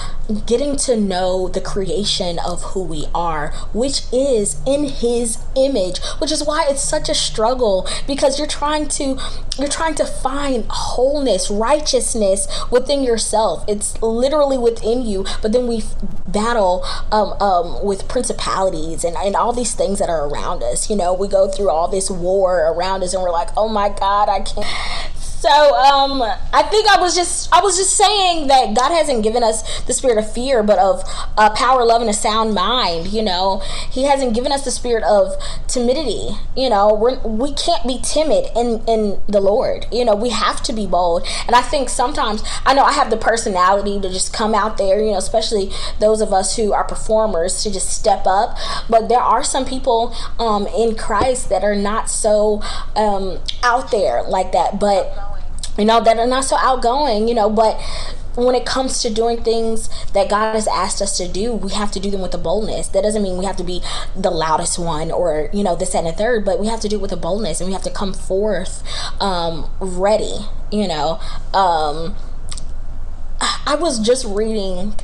getting 0.47 0.77
to 0.77 0.97
know 0.97 1.49
the 1.49 1.61
creation 1.61 2.39
of 2.45 2.63
who 2.63 2.83
we 2.83 3.07
are 3.15 3.53
which 3.73 4.03
is 4.13 4.61
in 4.67 4.85
his 4.85 5.39
image 5.57 5.99
which 6.19 6.33
is 6.33 6.45
why 6.45 6.67
it's 6.69 6.83
such 6.83 7.09
a 7.09 7.15
struggle 7.15 7.89
because 8.07 8.39
you're 8.39 8.49
trying 8.49 8.89
to 8.89 9.19
you're 9.59 9.69
trying 9.69 9.95
to 9.95 10.05
find 10.05 10.67
wholeness 10.69 11.51
righteousness 11.51 12.47
within 12.71 13.03
yourself. 13.03 13.65
It's 13.69 14.01
literally 14.03 14.59
within 14.59 15.03
you 15.03 15.25
but 15.43 15.53
then 15.53 15.67
we 15.67 15.83
battle 16.29 16.85
um, 17.13 17.33
um, 17.41 17.85
with 17.85 18.09
principalities 18.09 19.05
and, 19.05 19.17
and 19.17 19.35
all 19.37 19.53
these 19.53 19.75
things 19.75 19.99
that 19.99 20.11
are 20.11 20.29
around 20.29 20.63
us. 20.63 20.91
You 20.91 20.97
know 20.97 21.15
we 21.15 21.29
go 21.29 21.49
through 21.49 21.71
all 21.71 21.89
this 21.97 22.11
war 22.11 22.71
around 22.73 23.03
us 23.03 23.15
and 23.15 23.23
we're 23.23 23.31
like 23.33 23.49
oh 23.57 23.69
my 23.69 23.89
god 23.89 24.29
i 24.29 24.41
can't 24.41 24.67
so 25.39 25.77
um, 25.77 26.23
I 26.23 26.63
think 26.63 26.89
I 26.89 26.99
was 26.99 27.15
just 27.15 27.53
I 27.53 27.61
was 27.61 27.77
just 27.77 27.97
saying 27.97 28.47
that 28.47 28.75
God 28.75 28.91
hasn't 28.91 29.23
given 29.23 29.43
us 29.43 29.83
the 29.83 29.93
spirit 29.93 30.17
of 30.17 30.33
fear, 30.33 30.63
but 30.63 30.79
of 30.79 31.03
uh, 31.37 31.51
power, 31.51 31.85
love, 31.85 32.01
and 32.01 32.09
a 32.09 32.15
sound 32.15 32.55
mind. 32.55 33.09
You 33.09 33.23
know, 33.23 33.63
He 33.91 34.05
hasn't 34.05 34.35
given 34.35 34.51
us 34.51 34.65
the 34.65 34.71
spirit 34.71 35.05
of 35.05 35.35
timidity. 35.69 36.31
You 36.57 36.71
know, 36.71 36.95
we're 36.95 37.19
we 37.21 37.53
can't 37.53 37.87
be 37.87 38.01
timid 38.03 38.47
in 38.57 38.83
in 38.89 39.21
the 39.29 39.41
Lord. 39.41 39.87
You 39.93 40.07
know, 40.07 40.17
we 40.17 40.31
have 40.31 40.63
to 40.65 40.73
be 40.73 40.87
bold. 40.87 41.27
And 41.47 41.55
I 41.55 41.61
think 41.61 41.91
sometimes 41.91 42.43
I 42.65 42.73
know 42.73 42.83
I 42.83 42.93
have 42.93 43.11
the 43.11 43.19
personality 43.19 44.01
to 44.01 44.09
just 44.09 44.33
come 44.33 44.55
out 44.55 44.79
there. 44.79 45.03
You 45.03 45.13
know, 45.13 45.19
especially 45.19 45.71
those 46.01 46.23
of 46.23 46.33
us 46.33 46.57
who 46.57 46.73
are 46.73 46.85
performers 46.85 47.63
to 47.63 47.71
just 47.71 47.91
step 47.91 48.27
up. 48.27 48.57
But 48.89 49.09
there 49.11 49.21
are 49.21 49.45
some 49.45 49.67
people 49.67 50.15
um, 50.39 50.67
in 50.69 50.97
Christ 50.97 51.51
that 51.51 51.63
are 51.63 51.77
not 51.77 52.09
so 52.09 52.63
um, 52.95 53.41
out 53.63 53.91
there 53.91 54.23
like 54.23 54.53
that. 54.53 54.81
But 54.81 55.36
you 55.79 55.85
know, 55.85 56.01
that 56.03 56.19
are 56.19 56.27
not 56.27 56.45
so 56.45 56.57
outgoing, 56.57 57.29
you 57.29 57.35
know, 57.35 57.51
but 57.51 57.81
when 58.37 58.55
it 58.55 58.67
comes 58.67 59.01
to 59.03 59.13
doing 59.13 59.43
things 59.43 59.89
that 60.13 60.29
God 60.29 60.55
has 60.55 60.69
asked 60.69 61.01
us 61.01 61.17
to 61.17 61.27
do, 61.27 61.55
we 61.55 61.73
have 61.73 61.91
to 61.93 62.01
do 62.01 62.11
them 62.11 62.21
with 62.21 62.35
a 62.35 62.39
boldness. 62.39 62.89
That 62.89 63.03
doesn't 63.03 63.23
mean 63.23 63.39
we 63.39 63.47
have 63.47 63.57
to 63.57 63.65
be 63.65 63.83
the 64.15 64.31
loudest 64.31 64.79
one 64.79 65.11
or, 65.11 65.49
you 65.53 65.65
know, 65.65 65.75
this 65.75 65.95
and 65.95 66.07
a 66.07 66.13
third, 66.13 66.45
but 66.45 66.61
we 66.61 66.67
have 66.67 66.81
to 66.81 66.89
do 66.89 66.97
it 66.97 67.03
with 67.03 67.13
a 67.13 67.17
boldness 67.17 67.61
and 67.61 67.69
we 67.69 67.73
have 67.73 67.83
to 67.83 67.91
come 67.91 68.13
forth 68.13 68.83
um, 69.21 69.71
ready, 69.81 70.37
you 70.71 70.87
know. 70.87 71.19
Um, 71.55 72.15
I 73.67 73.75
was 73.79 73.99
just 73.99 74.25
reading. 74.27 74.95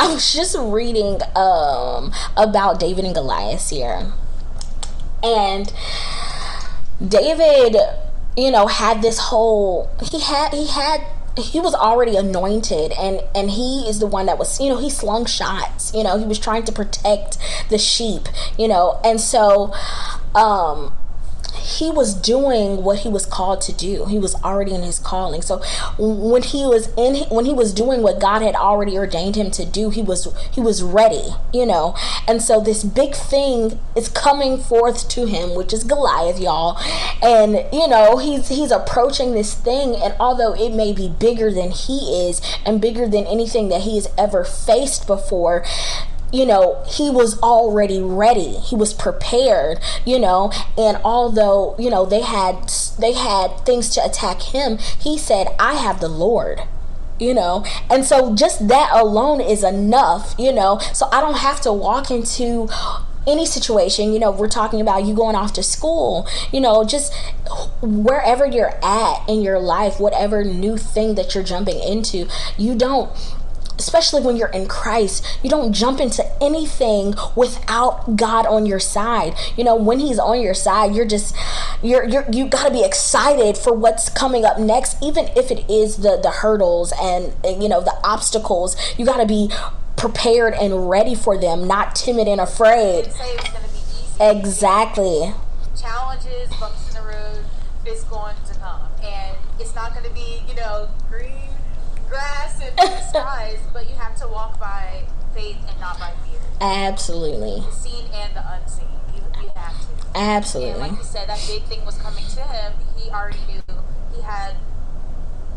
I 0.00 0.12
was 0.12 0.32
just 0.32 0.56
reading 0.58 1.20
um, 1.34 2.12
about 2.36 2.78
David 2.78 3.04
and 3.04 3.14
Goliath 3.14 3.70
here. 3.70 4.12
And 5.24 5.72
David, 7.04 7.76
you 8.38 8.50
know, 8.50 8.66
had 8.66 9.02
this 9.02 9.18
whole 9.18 9.90
he 10.00 10.20
had 10.20 10.52
he 10.52 10.66
had 10.68 11.04
he 11.36 11.60
was 11.60 11.74
already 11.74 12.16
anointed 12.16 12.92
and 12.92 13.20
and 13.34 13.50
he 13.50 13.88
is 13.88 14.00
the 14.00 14.06
one 14.06 14.26
that 14.26 14.38
was 14.38 14.60
you 14.60 14.68
know 14.68 14.76
he 14.76 14.90
slung 14.90 15.24
shots 15.24 15.94
you 15.94 16.02
know 16.02 16.18
he 16.18 16.24
was 16.24 16.38
trying 16.38 16.64
to 16.64 16.72
protect 16.72 17.38
the 17.70 17.78
sheep 17.78 18.28
you 18.58 18.66
know 18.66 19.00
and 19.04 19.20
so 19.20 19.72
um 20.34 20.92
he 21.58 21.90
was 21.90 22.14
doing 22.14 22.82
what 22.82 23.00
he 23.00 23.08
was 23.08 23.26
called 23.26 23.60
to 23.62 23.72
do. 23.72 24.06
He 24.06 24.18
was 24.18 24.34
already 24.36 24.74
in 24.74 24.82
his 24.82 24.98
calling. 24.98 25.42
So 25.42 25.62
when 25.98 26.42
he 26.42 26.64
was 26.64 26.88
in 26.96 27.16
when 27.28 27.44
he 27.44 27.52
was 27.52 27.72
doing 27.72 28.02
what 28.02 28.20
God 28.20 28.42
had 28.42 28.54
already 28.54 28.96
ordained 28.96 29.36
him 29.36 29.50
to 29.52 29.64
do, 29.64 29.90
he 29.90 30.02
was 30.02 30.28
he 30.50 30.60
was 30.60 30.82
ready, 30.82 31.30
you 31.52 31.66
know. 31.66 31.94
And 32.26 32.42
so 32.42 32.60
this 32.60 32.84
big 32.84 33.14
thing 33.14 33.78
is 33.96 34.08
coming 34.08 34.58
forth 34.58 35.08
to 35.10 35.26
him, 35.26 35.54
which 35.54 35.72
is 35.72 35.84
Goliath, 35.84 36.40
y'all. 36.40 36.78
And 37.22 37.66
you 37.72 37.88
know, 37.88 38.18
he's 38.18 38.48
he's 38.48 38.70
approaching 38.70 39.32
this 39.32 39.54
thing 39.54 39.96
and 39.96 40.14
although 40.18 40.54
it 40.54 40.74
may 40.74 40.92
be 40.92 41.08
bigger 41.08 41.52
than 41.52 41.70
he 41.70 42.28
is 42.28 42.40
and 42.64 42.80
bigger 42.80 43.06
than 43.08 43.26
anything 43.26 43.68
that 43.68 43.82
he 43.82 43.96
has 43.96 44.08
ever 44.16 44.44
faced 44.44 45.06
before, 45.06 45.64
you 46.32 46.44
know, 46.44 46.82
he 46.86 47.10
was 47.10 47.40
already 47.40 48.00
ready. 48.00 48.54
He 48.54 48.76
was 48.76 48.92
prepared, 48.92 49.80
you 50.04 50.18
know, 50.18 50.52
and 50.76 50.98
although, 51.04 51.74
you 51.78 51.90
know, 51.90 52.04
they 52.04 52.22
had 52.22 52.70
they 52.98 53.12
had 53.12 53.64
things 53.64 53.88
to 53.90 54.04
attack 54.04 54.42
him, 54.42 54.78
he 54.78 55.16
said, 55.18 55.48
"I 55.58 55.74
have 55.74 56.00
the 56.00 56.08
Lord." 56.08 56.62
You 57.18 57.34
know, 57.34 57.64
and 57.90 58.04
so 58.04 58.36
just 58.36 58.68
that 58.68 58.90
alone 58.94 59.40
is 59.40 59.64
enough, 59.64 60.36
you 60.38 60.52
know. 60.52 60.78
So 60.92 61.08
I 61.10 61.20
don't 61.20 61.38
have 61.38 61.60
to 61.62 61.72
walk 61.72 62.12
into 62.12 62.68
any 63.28 63.44
situation, 63.44 64.12
you 64.12 64.18
know, 64.18 64.30
we're 64.30 64.48
talking 64.48 64.80
about 64.80 65.04
you 65.04 65.14
going 65.14 65.36
off 65.36 65.52
to 65.54 65.62
school, 65.62 66.26
you 66.52 66.60
know, 66.60 66.84
just 66.84 67.12
wherever 67.82 68.46
you're 68.46 68.74
at 68.82 69.28
in 69.28 69.42
your 69.42 69.58
life, 69.58 70.00
whatever 70.00 70.42
new 70.42 70.76
thing 70.76 71.14
that 71.16 71.34
you're 71.34 71.44
jumping 71.44 71.78
into, 71.80 72.26
you 72.56 72.74
don't 72.74 73.10
especially 73.78 74.22
when 74.22 74.36
you're 74.36 74.48
in 74.48 74.66
Christ, 74.66 75.24
you 75.42 75.50
don't 75.50 75.72
jump 75.72 76.00
into 76.00 76.24
anything 76.42 77.14
without 77.36 78.16
God 78.16 78.46
on 78.46 78.66
your 78.66 78.80
side. 78.80 79.34
You 79.56 79.64
know, 79.64 79.76
when 79.76 79.98
he's 80.00 80.18
on 80.18 80.40
your 80.40 80.54
side, 80.54 80.94
you're 80.94 81.06
just 81.06 81.34
you're 81.82 82.04
you're 82.04 82.26
you 82.30 82.48
got 82.48 82.66
to 82.66 82.72
be 82.72 82.84
excited 82.84 83.56
for 83.56 83.72
what's 83.72 84.08
coming 84.08 84.44
up 84.44 84.58
next 84.58 84.96
even 85.02 85.28
if 85.36 85.50
it 85.50 85.68
is 85.70 85.98
the 85.98 86.18
the 86.20 86.30
hurdles 86.30 86.92
and, 87.00 87.34
and 87.44 87.62
you 87.62 87.68
know, 87.68 87.80
the 87.80 87.96
obstacles. 88.04 88.76
You 88.98 89.04
got 89.04 89.18
to 89.18 89.26
be 89.26 89.50
prepared 89.96 90.54
and 90.54 90.88
ready 90.88 91.14
for 91.14 91.36
them, 91.38 91.66
not 91.66 91.94
timid 91.94 92.28
and 92.28 92.40
afraid. 92.40 93.10
Exactly. 94.20 95.32
Challenges, 95.80 96.48
bumps 96.58 96.88
in 96.88 97.02
the 97.02 97.08
road, 97.08 97.44
is 97.86 98.04
going 98.04 98.34
to 98.46 98.54
come. 98.58 98.80
And 99.02 99.36
it's 99.58 99.74
not 99.74 99.92
going 99.92 100.04
to 100.04 100.12
be, 100.12 100.42
you 100.48 100.54
know, 100.54 100.88
grass 102.08 102.60
and 102.60 102.78
skies, 103.08 103.58
but 103.72 103.88
you 103.88 103.94
have 103.96 104.16
to 104.16 104.28
walk 104.28 104.58
by 104.58 105.04
faith 105.34 105.56
and 105.68 105.80
not 105.80 105.98
by 105.98 106.12
fear. 106.26 106.40
Absolutely. 106.60 107.60
The 107.60 107.72
seen 107.72 108.04
and 108.12 108.34
the 108.34 108.52
unseen. 108.52 108.86
You, 109.14 109.22
you 109.42 109.48
have 109.54 109.78
to. 109.80 110.18
Absolutely. 110.18 110.72
And 110.72 110.80
like 110.80 110.98
you 110.98 111.04
said, 111.04 111.28
that 111.28 111.44
big 111.46 111.62
thing 111.64 111.84
was 111.84 111.98
coming 111.98 112.24
to 112.24 112.40
him. 112.42 112.72
He 112.96 113.10
already 113.10 113.38
knew 113.46 113.62
he 114.14 114.22
had 114.22 114.54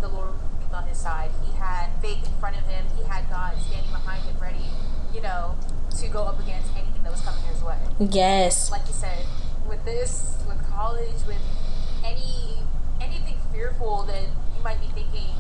the 0.02 0.08
Lord 0.08 0.34
on 0.74 0.88
his 0.88 0.98
side. 0.98 1.32
He 1.46 1.58
had 1.58 1.90
faith 2.02 2.26
in 2.26 2.34
front 2.40 2.58
of 2.58 2.64
him. 2.68 2.86
He 2.98 3.04
had 3.04 3.30
God 3.30 3.58
standing 3.62 3.92
behind 3.92 4.24
him, 4.24 4.36
ready, 4.40 4.66
you 5.14 5.22
know, 5.22 5.56
to 6.00 6.08
go 6.08 6.24
up 6.24 6.40
against 6.40 6.72
anything 6.76 7.04
that 7.04 7.12
was 7.12 7.22
coming 7.22 7.44
his 7.44 7.62
way. 7.64 7.78
Yes. 8.00 8.72
Like 8.72 8.88
you 8.88 8.94
said, 8.94 9.26
with 9.68 9.84
this, 9.86 10.38
with 10.48 10.60
college, 10.70 11.26
with 11.28 11.42
any 12.06 12.60
anything 13.02 13.38
fearful 13.52 14.04
that 14.04 14.22
you 14.22 14.64
might 14.64 14.80
be 14.80 14.88
thinking 14.88 15.34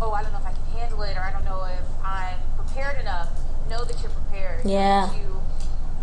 oh, 0.00 0.12
I 0.12 0.22
don't 0.22 0.32
know 0.32 0.38
if 0.38 0.46
I 0.46 0.52
can 0.52 0.78
handle 0.78 1.02
it, 1.02 1.16
or 1.16 1.20
I 1.20 1.32
don't 1.32 1.44
know 1.44 1.64
if 1.64 2.04
I'm 2.04 2.38
prepared 2.56 3.00
enough. 3.00 3.28
Know 3.68 3.84
that 3.84 4.00
you're 4.00 4.10
prepared. 4.10 4.64
Yeah. 4.64 5.12
You 5.14 5.42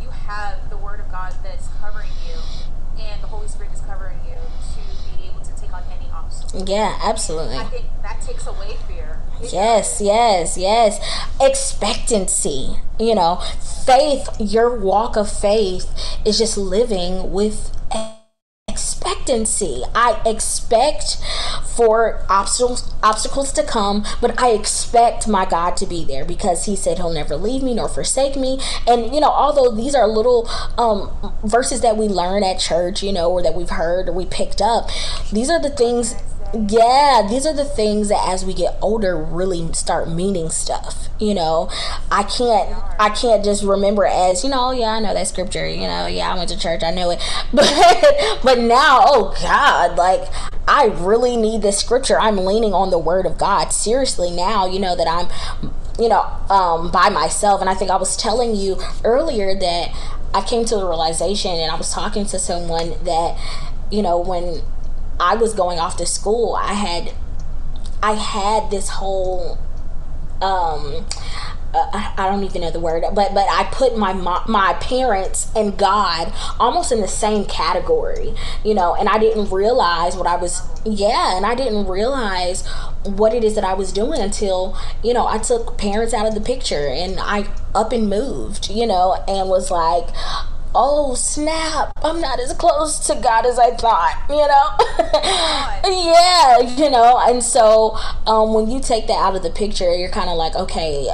you 0.02 0.10
have 0.10 0.70
the 0.70 0.78
Word 0.78 1.00
of 1.00 1.10
God 1.12 1.34
that's 1.44 1.68
covering 1.80 2.10
you, 2.28 2.38
and 3.02 3.22
the 3.22 3.28
Holy 3.28 3.48
Spirit 3.48 3.72
is 3.74 3.82
covering 3.82 4.18
you 4.28 4.36
to 4.36 5.18
be 5.18 5.28
able 5.30 5.42
to 5.42 5.62
take 5.62 5.74
on 5.74 5.84
any 5.98 6.10
obstacle. 6.12 6.66
Yeah, 6.68 6.98
absolutely. 7.02 7.58
I 7.58 7.64
think 7.66 7.86
that 8.02 8.22
takes 8.22 8.46
away 8.48 8.76
fear. 8.88 9.22
Yes, 9.52 10.02
yes, 10.02 10.58
yes. 10.58 11.00
Expectancy. 11.40 12.78
You 13.00 13.16
know, 13.16 13.42
faith, 13.86 14.30
your 14.40 14.78
walk 14.78 15.16
of 15.16 15.32
faith 15.32 15.90
is 16.26 16.38
just 16.38 16.58
living 16.58 17.32
with 17.32 17.76
expectancy. 18.68 19.84
I 19.94 20.22
expect 20.26 21.18
for 21.76 22.24
obstacles 22.30 22.94
obstacles 23.02 23.52
to 23.54 23.64
come, 23.64 24.06
but 24.22 24.42
I 24.42 24.52
expect 24.52 25.28
my 25.28 25.46
God 25.46 25.76
to 25.78 25.86
be 25.86 26.04
there 26.04 26.26
because 26.26 26.66
he 26.66 26.76
said 26.76 26.98
he'll 26.98 27.14
never 27.14 27.36
leave 27.36 27.64
me 27.64 27.74
nor 27.74 27.90
forsake 27.90 28.36
me. 28.36 28.60
And 28.88 29.14
you 29.14 29.20
know, 29.20 29.32
although 29.32 29.76
these 29.76 29.96
are 29.96 30.08
little 30.08 30.50
um, 30.78 31.34
verses 31.44 31.82
that 31.82 31.98
we 31.98 32.08
learn 32.08 32.44
at 32.44 32.60
church, 32.60 33.04
you 33.04 33.12
know, 33.12 33.32
or 33.32 33.42
that 33.42 33.54
we've 33.54 33.70
heard 33.70 34.10
or 34.10 34.14
we 34.14 34.26
picked 34.26 34.62
up, 34.62 34.90
these 35.32 35.50
are 35.50 35.62
the 35.62 35.70
things 35.70 36.16
yeah 36.70 37.26
these 37.28 37.48
are 37.48 37.54
the 37.54 37.66
things 37.66 38.10
that 38.10 38.30
as 38.30 38.46
we 38.46 38.54
get 38.54 38.78
older 38.80 39.18
really 39.18 39.74
start 39.74 40.08
meaning 40.08 40.50
stuff 40.50 41.08
you 41.20 41.34
know 41.34 41.68
i 42.12 42.22
can't 42.22 42.70
i 43.00 43.10
can't 43.10 43.44
just 43.44 43.64
remember 43.64 44.06
as 44.06 44.44
you 44.44 44.50
know 44.52 44.70
yeah 44.70 44.92
i 44.92 45.00
know 45.00 45.16
that 45.16 45.28
scripture 45.28 45.68
you 45.68 45.88
know 45.88 46.06
yeah 46.06 46.32
i 46.32 46.38
went 46.38 46.48
to 46.48 46.58
church 46.58 46.84
i 46.84 46.92
know 46.92 47.10
it 47.10 47.20
but 47.54 47.66
but 48.44 48.60
now 48.60 49.02
oh 49.04 49.36
god 49.42 49.98
like 49.98 50.30
i 50.68 50.86
really 50.86 51.36
need 51.36 51.62
this 51.62 51.78
scripture. 51.78 52.20
I'm 52.20 52.38
leaning 52.38 52.74
on 52.74 52.90
the 52.90 53.00
word 53.00 53.26
of 53.26 53.38
god. 53.38 53.70
Seriously 53.70 54.32
now 54.32 54.66
you 54.66 54.80
know 54.80 54.96
that 54.96 55.08
i'm 55.08 55.28
you 56.00 56.10
know 56.10 56.22
um 56.50 56.92
by 56.92 57.10
myself. 57.10 57.62
And 57.62 57.70
i 57.70 57.74
think 57.74 57.92
i 57.92 57.98
was 57.98 58.16
telling 58.18 58.56
you 58.56 58.78
earlier 59.04 59.54
that 59.56 59.90
i 60.34 60.42
came 60.42 60.66
to 60.66 60.76
the 60.76 60.86
realization 60.86 61.52
and 61.52 61.72
i 61.72 61.76
was 61.76 61.92
talking 61.92 62.26
to 62.26 62.40
someone 62.40 62.96
that 63.04 63.38
you 63.92 64.02
know 64.02 64.20
when 64.20 64.64
I 65.20 65.36
was 65.36 65.54
going 65.54 65.80
off 65.80 65.98
to 65.98 66.06
school, 66.06 66.56
I 66.56 66.74
had 66.74 67.14
I 68.02 68.14
had 68.14 68.72
this 68.72 68.90
whole 68.90 69.58
um 70.42 71.06
uh, 71.74 72.14
I 72.18 72.30
don't 72.30 72.44
even 72.44 72.62
know 72.62 72.72
the 72.72 72.80
word, 72.80 73.04
but 73.14 73.34
but 73.34 73.48
I 73.50 73.68
put 73.72 73.98
my 73.98 74.14
my 74.14 74.74
parents 74.80 75.52
and 75.56 75.78
God 75.78 76.34
almost 76.60 76.92
in 76.92 77.02
the 77.02 77.08
same 77.08 77.46
category, 77.46 78.36
you 78.64 78.74
know, 78.74 78.96
and 78.96 79.10
I 79.10 79.18
didn't 79.18 79.50
realize 79.52 80.16
what 80.16 80.28
I 80.28 80.36
was 80.36 80.62
yeah, 80.86 81.36
and 81.36 81.46
I 81.46 81.56
didn't 81.56 81.88
realize 81.88 82.68
what 83.06 83.34
it 83.34 83.44
is 83.44 83.56
that 83.56 83.64
I 83.64 83.74
was 83.74 83.92
doing 83.92 84.22
until, 84.22 84.78
you 85.04 85.14
know, 85.14 85.26
I 85.28 85.38
took 85.38 85.78
parents 85.78 86.14
out 86.14 86.28
of 86.28 86.36
the 86.36 86.42
picture 86.42 86.88
and 86.88 87.20
I 87.20 87.48
up 87.74 87.92
and 87.92 88.10
moved, 88.10 88.70
you 88.70 88.86
know, 88.86 89.24
and 89.28 89.50
was 89.50 89.72
like, 89.72 90.10
oh 90.76 91.14
snap 91.14 91.92
i'm 92.04 92.20
not 92.20 92.40
as 92.40 92.52
close 92.54 93.06
to 93.06 93.14
god 93.22 93.46
as 93.46 93.60
i 93.60 93.70
thought 93.76 94.20
you 94.28 94.36
know? 94.36 95.14
Yeah 95.86 96.62
you 96.62 96.90
know 96.90 97.20
and 97.20 97.44
so 97.44 97.96
um, 98.26 98.54
when 98.54 98.72
you 98.72 98.80
take 98.80 99.06
that 99.08 99.20
out 99.20 99.36
of 99.36 99.44
the 99.44 99.50
picture 99.52 99.94
you're 99.94 100.10
kind 100.10 100.30
of 100.30 100.38
like 100.38 100.56
okay 100.56 101.10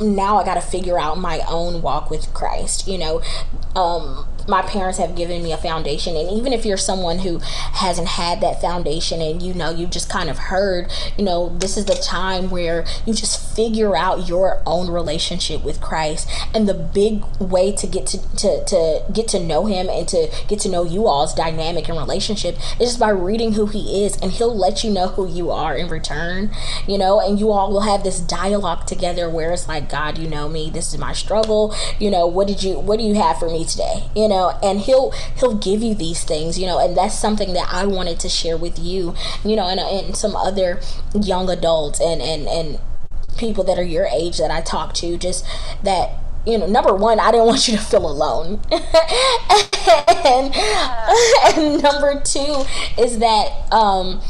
now 0.00 0.36
i 0.38 0.44
got 0.44 0.54
to 0.54 0.60
figure 0.60 0.98
out 0.98 1.18
my 1.18 1.40
own 1.48 1.82
walk 1.82 2.10
with 2.10 2.32
christ 2.34 2.86
you 2.88 2.98
know? 2.98 3.22
Um, 3.76 4.26
my 4.48 4.62
parents 4.62 4.98
have 4.98 5.16
given 5.16 5.42
me 5.42 5.52
a 5.52 5.56
foundation. 5.56 6.16
And 6.16 6.30
even 6.30 6.52
if 6.52 6.64
you're 6.64 6.76
someone 6.76 7.20
who 7.20 7.38
hasn't 7.38 8.08
had 8.08 8.40
that 8.40 8.60
foundation 8.60 9.20
and 9.20 9.42
you 9.42 9.54
know 9.54 9.70
you 9.70 9.86
just 9.86 10.08
kind 10.08 10.28
of 10.28 10.38
heard 10.38 10.90
you 11.16 11.24
know 11.24 11.56
this 11.58 11.76
is 11.76 11.86
the 11.86 11.94
time 11.94 12.50
where 12.50 12.84
you 13.06 13.14
just 13.14 13.54
figure 13.56 13.96
out 13.96 14.28
your 14.28 14.62
own 14.66 14.90
relationship 14.90 15.64
with 15.64 15.80
christ. 15.80 16.28
And 16.54 16.68
the 16.68 16.74
big 16.74 17.24
way 17.40 17.72
to 17.72 17.86
get 17.86 18.06
to 18.08 18.18
to, 18.36 18.64
to 18.64 19.04
get 19.12 19.28
to 19.28 19.40
know 19.40 19.66
him 19.66 19.88
and 19.88 20.06
to 20.08 20.30
get 20.48 20.60
to 20.60 20.68
know 20.68 20.84
you 20.84 21.06
all's 21.06 21.34
dynamic 21.34 21.88
and 21.88 21.98
relationship. 21.98 22.56
Is 22.80 22.90
just 22.90 23.00
by 23.00 23.10
reading 23.10 23.52
who 23.52 23.66
he 23.66 24.04
is 24.04 24.16
and 24.20 24.32
he'll 24.32 24.56
let 24.56 24.82
you 24.82 24.90
know 24.90 25.08
who 25.08 25.28
you 25.28 25.50
are 25.50 25.76
in 25.76 25.88
return 25.88 26.50
you 26.86 26.98
know? 26.98 27.20
And 27.20 27.38
you 27.38 27.50
all 27.50 27.70
will 27.70 27.82
have 27.82 28.02
this 28.02 28.20
dialogue 28.20 28.86
together 28.86 29.28
where 29.28 29.52
it's 29.52 29.68
like 29.68 29.88
god 29.88 30.18
you 30.18 30.28
know 30.28 30.48
me. 30.48 30.70
This 30.70 30.92
is 30.92 30.98
my 30.98 31.12
struggle. 31.12 31.74
You 31.98 32.10
know 32.10 32.26
what 32.26 32.46
did 32.46 32.62
you 32.62 32.78
what 32.78 32.98
do 32.98 33.04
you 33.04 33.14
have 33.14 33.38
for 33.38 33.50
me 33.50 33.64
today? 33.64 34.04
You 34.14 34.28
know 34.30 34.58
and 34.62 34.80
he'll 34.80 35.10
he'll 35.38 35.58
give 35.58 35.82
you 35.82 35.94
these 35.94 36.24
things 36.24 36.58
you 36.58 36.66
know 36.66 36.78
and 36.78 36.96
that's 36.96 37.18
something 37.18 37.52
that 37.52 37.68
i 37.70 37.84
wanted 37.84 38.18
to 38.18 38.28
share 38.28 38.56
with 38.56 38.78
you 38.78 39.14
you 39.44 39.54
know 39.54 39.68
and, 39.68 39.80
and 39.80 40.16
some 40.16 40.34
other 40.34 40.80
young 41.14 41.50
adults 41.50 42.00
and 42.00 42.22
and 42.22 42.48
and 42.48 42.80
people 43.40 43.64
that 43.64 43.78
are 43.78 43.84
your 43.84 44.06
age 44.06 44.38
that 44.38 44.50
I 44.50 44.60
talk 44.60 44.94
to, 44.94 45.16
just 45.16 45.44
that 45.82 46.18
you 46.46 46.56
know, 46.56 46.66
number 46.66 46.94
one, 46.94 47.20
I 47.20 47.32
didn't 47.32 47.46
want 47.48 47.66
you 47.66 47.76
to 47.76 47.82
feel 47.82 48.08
alone. 48.08 48.60
and, 48.70 50.54
and, 51.56 51.82
number 51.82 52.20
two 52.22 52.64
is 52.96 53.18
that 53.18 53.72
um, 53.72 54.20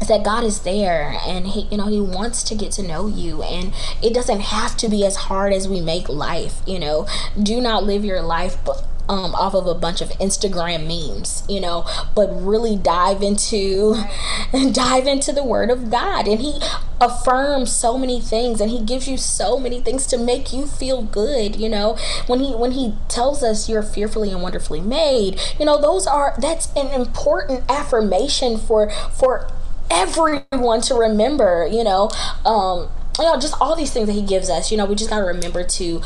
is 0.00 0.08
that 0.08 0.24
God 0.24 0.44
is 0.44 0.60
there 0.60 1.16
and 1.26 1.46
he 1.46 1.68
you 1.70 1.76
know 1.76 1.86
he 1.86 2.00
wants 2.00 2.42
to 2.44 2.54
get 2.54 2.72
to 2.72 2.82
know 2.82 3.06
you 3.06 3.42
and 3.42 3.72
it 4.02 4.12
doesn't 4.12 4.40
have 4.40 4.76
to 4.78 4.88
be 4.88 5.04
as 5.04 5.16
hard 5.16 5.52
as 5.52 5.68
we 5.68 5.80
make 5.80 6.08
life, 6.08 6.60
you 6.66 6.78
know. 6.78 7.06
Do 7.40 7.60
not 7.60 7.84
live 7.84 8.04
your 8.04 8.22
life 8.22 8.56
but 8.64 8.86
um, 9.08 9.34
off 9.34 9.54
of 9.54 9.66
a 9.66 9.74
bunch 9.74 10.00
of 10.00 10.10
Instagram 10.10 10.86
memes, 10.86 11.44
you 11.48 11.60
know, 11.60 11.86
but 12.14 12.28
really 12.30 12.76
dive 12.76 13.22
into 13.22 13.94
dive 14.72 15.06
into 15.06 15.32
the 15.32 15.44
Word 15.44 15.70
of 15.70 15.90
God, 15.90 16.26
and 16.26 16.40
He 16.40 16.60
affirms 17.00 17.74
so 17.74 17.96
many 17.96 18.20
things, 18.20 18.60
and 18.60 18.70
He 18.70 18.80
gives 18.82 19.08
you 19.08 19.16
so 19.16 19.58
many 19.58 19.80
things 19.80 20.06
to 20.08 20.18
make 20.18 20.52
you 20.52 20.66
feel 20.66 21.02
good. 21.02 21.56
You 21.56 21.68
know, 21.68 21.96
when 22.26 22.40
He 22.40 22.54
when 22.54 22.72
He 22.72 22.94
tells 23.08 23.42
us 23.42 23.68
you're 23.68 23.82
fearfully 23.82 24.30
and 24.32 24.42
wonderfully 24.42 24.80
made, 24.80 25.40
you 25.58 25.64
know, 25.64 25.80
those 25.80 26.06
are 26.06 26.34
that's 26.38 26.68
an 26.74 26.88
important 26.88 27.64
affirmation 27.70 28.58
for 28.58 28.90
for 28.90 29.50
everyone 29.90 30.80
to 30.82 30.94
remember. 30.94 31.68
You 31.70 31.84
know. 31.84 32.10
Um, 32.44 32.88
you 33.18 33.24
know, 33.24 33.40
just 33.40 33.54
all 33.62 33.74
these 33.74 33.90
things 33.90 34.08
that 34.08 34.12
he 34.12 34.20
gives 34.20 34.50
us, 34.50 34.70
you 34.70 34.76
know, 34.76 34.84
we 34.84 34.94
just 34.94 35.08
got 35.08 35.20
to 35.20 35.24
remember 35.24 35.64
to 35.64 36.02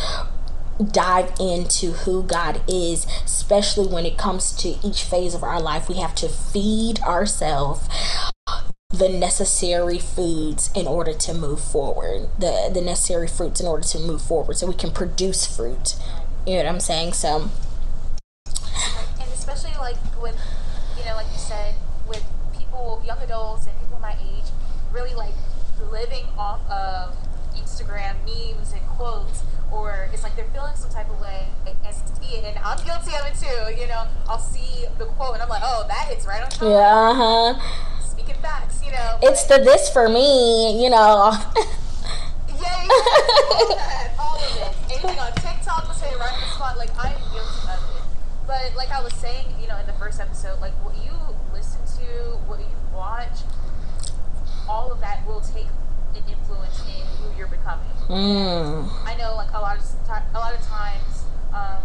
dive 0.85 1.33
into 1.41 1.93
who 1.93 2.23
God 2.23 2.63
is, 2.69 3.07
especially 3.25 3.87
when 3.87 4.07
it 4.07 4.17
comes 4.19 4.53
to 4.57 4.77
each 4.87 5.05
phase 5.05 5.35
of 5.35 5.43
our 5.43 5.61
life. 5.61 5.89
We 5.89 5.97
have 5.97 6.15
to 6.17 6.29
feed 6.29 7.01
ourselves 7.01 7.89
the 8.91 9.09
necessary 9.09 9.99
foods 9.99 10.71
in 10.75 10.87
order 10.87 11.13
to 11.13 11.33
move 11.33 11.61
forward, 11.61 12.29
the 12.39 12.71
the 12.73 12.81
necessary 12.81 13.29
fruits 13.29 13.61
in 13.61 13.67
order 13.67 13.87
to 13.87 13.99
move 13.99 14.21
forward, 14.21 14.57
so 14.57 14.67
we 14.67 14.75
can 14.75 14.91
produce 14.91 15.47
fruit. 15.47 15.95
You 16.47 16.55
know 16.55 16.65
what 16.65 16.73
I'm 16.73 16.81
saying? 16.81 17.13
So, 17.13 17.51
and 18.47 19.31
especially 19.33 19.73
like 19.79 19.97
with, 20.21 20.37
you 20.99 21.05
know, 21.05 21.15
like 21.15 21.31
you 21.33 21.39
said, 21.39 21.75
with 22.09 22.25
people, 22.57 23.01
young 23.07 23.19
adults, 23.19 23.67
and 23.67 23.79
people 23.81 24.01
my 24.01 24.17
age, 24.21 24.51
really 24.93 25.15
like 25.15 25.35
living 25.91 26.27
off 26.37 26.61
of 26.69 27.17
Instagram 27.55 28.17
memes 28.25 28.73
and 28.73 28.83
quotes 28.89 29.43
or 29.73 30.09
it's 30.13 30.23
like 30.23 30.37
they're 30.37 30.51
feeling 30.53 30.75
some 30.75 30.91
type 30.91 31.09
of 31.11 31.21
way 31.21 31.47
and 31.67 31.95
see 31.95 32.37
it, 32.37 32.45
and 32.45 32.59
I'm 32.59 32.79
guilty 32.85 33.15
of 33.17 33.27
it 33.27 33.35
too. 33.39 33.81
You 33.81 33.89
know, 33.89 34.07
I'll 34.29 34.39
see 34.39 34.87
the 34.99 35.07
quote 35.07 35.35
and 35.35 35.43
I'm 35.43 35.49
like, 35.49 35.63
oh, 35.65 35.85
that 35.89 36.09
hits 36.09 36.27
right 36.27 36.43
on 36.43 36.51
top. 36.51 36.63
Yeah. 36.63 37.11
Uh-huh. 37.11 38.01
Speaking 38.05 38.37
facts, 38.37 38.85
you 38.85 38.93
know. 38.93 39.19
It's 39.23 39.45
the 39.45 39.59
this 39.59 39.89
for 39.91 40.09
me, 40.09 40.83
you 40.83 40.91
know. 40.91 41.33
yeah, 42.61 42.87
yeah, 42.89 44.17
all 44.19 44.39
of 44.39 44.57
it. 44.57 44.75
Anything 44.91 45.19
on 45.19 45.33
TikTok 45.33 45.89
was 45.89 46.01
hitting 46.01 46.19
right 46.19 46.33
on 46.33 46.41
the 46.41 46.47
spot. 46.47 46.79
Like 46.79 46.91
I 46.99 47.13
am 47.13 47.21
guilty 47.33 47.69
of 47.69 47.79
it. 47.79 48.03
But 48.47 48.75
like 48.77 48.91
I 48.91 49.03
was 49.03 49.15
saying, 49.15 49.47
you 49.61 49.69
know, 49.69 49.79
in 49.79 49.87
the 49.87 49.95
first 49.95 50.21
episode, 50.21 50.61
like 50.61 50.73
what 50.85 50.95
you 51.05 51.13
listen 51.53 51.81
to, 51.99 52.37
what 52.47 52.59
you 52.61 52.67
watch, 52.95 53.43
all 54.69 54.93
of 54.93 55.01
that 55.01 55.27
will 55.27 55.41
take 55.41 55.67
an 56.15 56.23
influence 56.29 56.81
in 56.87 57.07
who 57.19 57.37
you're 57.39 57.49
becoming. 57.49 57.87
Mm. 58.09 58.89
I 59.07 59.17
know, 59.17 59.35
like 59.37 59.53
a 59.53 59.61
lot 59.61 59.79
of 59.79 59.85
a 60.11 60.39
lot 60.39 60.55
of 60.55 60.61
times, 60.63 61.25
um, 61.55 61.83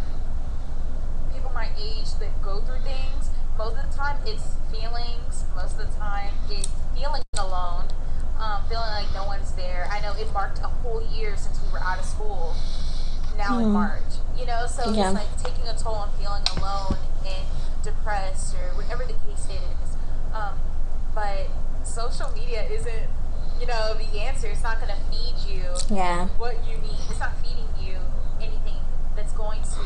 people 1.34 1.52
my 1.54 1.70
age 1.80 2.14
that 2.20 2.42
go 2.42 2.62
through 2.62 2.82
things. 2.82 3.30
Most 3.58 3.78
of 3.78 3.90
the 3.90 3.96
time, 3.96 4.18
it's 4.26 4.58
feelings. 4.72 5.46
Most 5.56 5.80
of 5.80 5.90
the 5.90 5.98
time, 5.98 6.34
it's 6.50 6.70
feeling 6.98 7.22
alone, 7.38 7.86
um, 8.40 8.64
feeling 8.68 8.90
like 8.90 9.14
no 9.14 9.26
one's 9.26 9.52
there. 9.54 9.88
I 9.92 10.02
know 10.02 10.14
it 10.14 10.32
marked 10.34 10.60
a 10.60 10.68
whole 10.68 11.06
year 11.14 11.38
since 11.38 11.62
we 11.62 11.72
were 11.72 11.80
out 11.80 12.00
of 12.00 12.06
school. 12.06 12.56
Now 13.38 13.60
mm. 13.60 13.64
in 13.64 13.70
March, 13.70 14.02
you 14.38 14.46
know, 14.46 14.66
so 14.68 14.92
yeah. 14.92 15.12
it's 15.12 15.20
like 15.20 15.44
taking 15.44 15.68
a 15.68 15.78
toll 15.78 15.96
on 15.96 16.10
feeling 16.14 16.44
alone 16.58 16.98
and 17.26 17.46
depressed 17.84 18.56
or 18.56 18.76
whatever 18.76 19.04
the 19.04 19.14
case 19.28 19.48
is. 19.50 19.98
Um, 20.34 20.58
but 21.14 21.48
social 21.84 22.32
media 22.32 22.64
isn't 22.70 23.08
you 23.60 23.68
know, 23.68 23.94
the 23.94 24.20
answer. 24.20 24.48
It's 24.48 24.64
not 24.64 24.80
going 24.80 24.92
to 24.92 25.02
feed 25.12 25.36
you 25.48 25.64
yeah. 25.96 26.28
what 26.38 26.56
you 26.68 26.78
need. 26.78 27.00
It's 27.10 27.20
not 27.20 27.38
feeding 27.42 27.68
you 27.82 27.98
anything 28.42 28.80
that's 29.16 29.34
going 29.34 29.62
to 29.62 29.84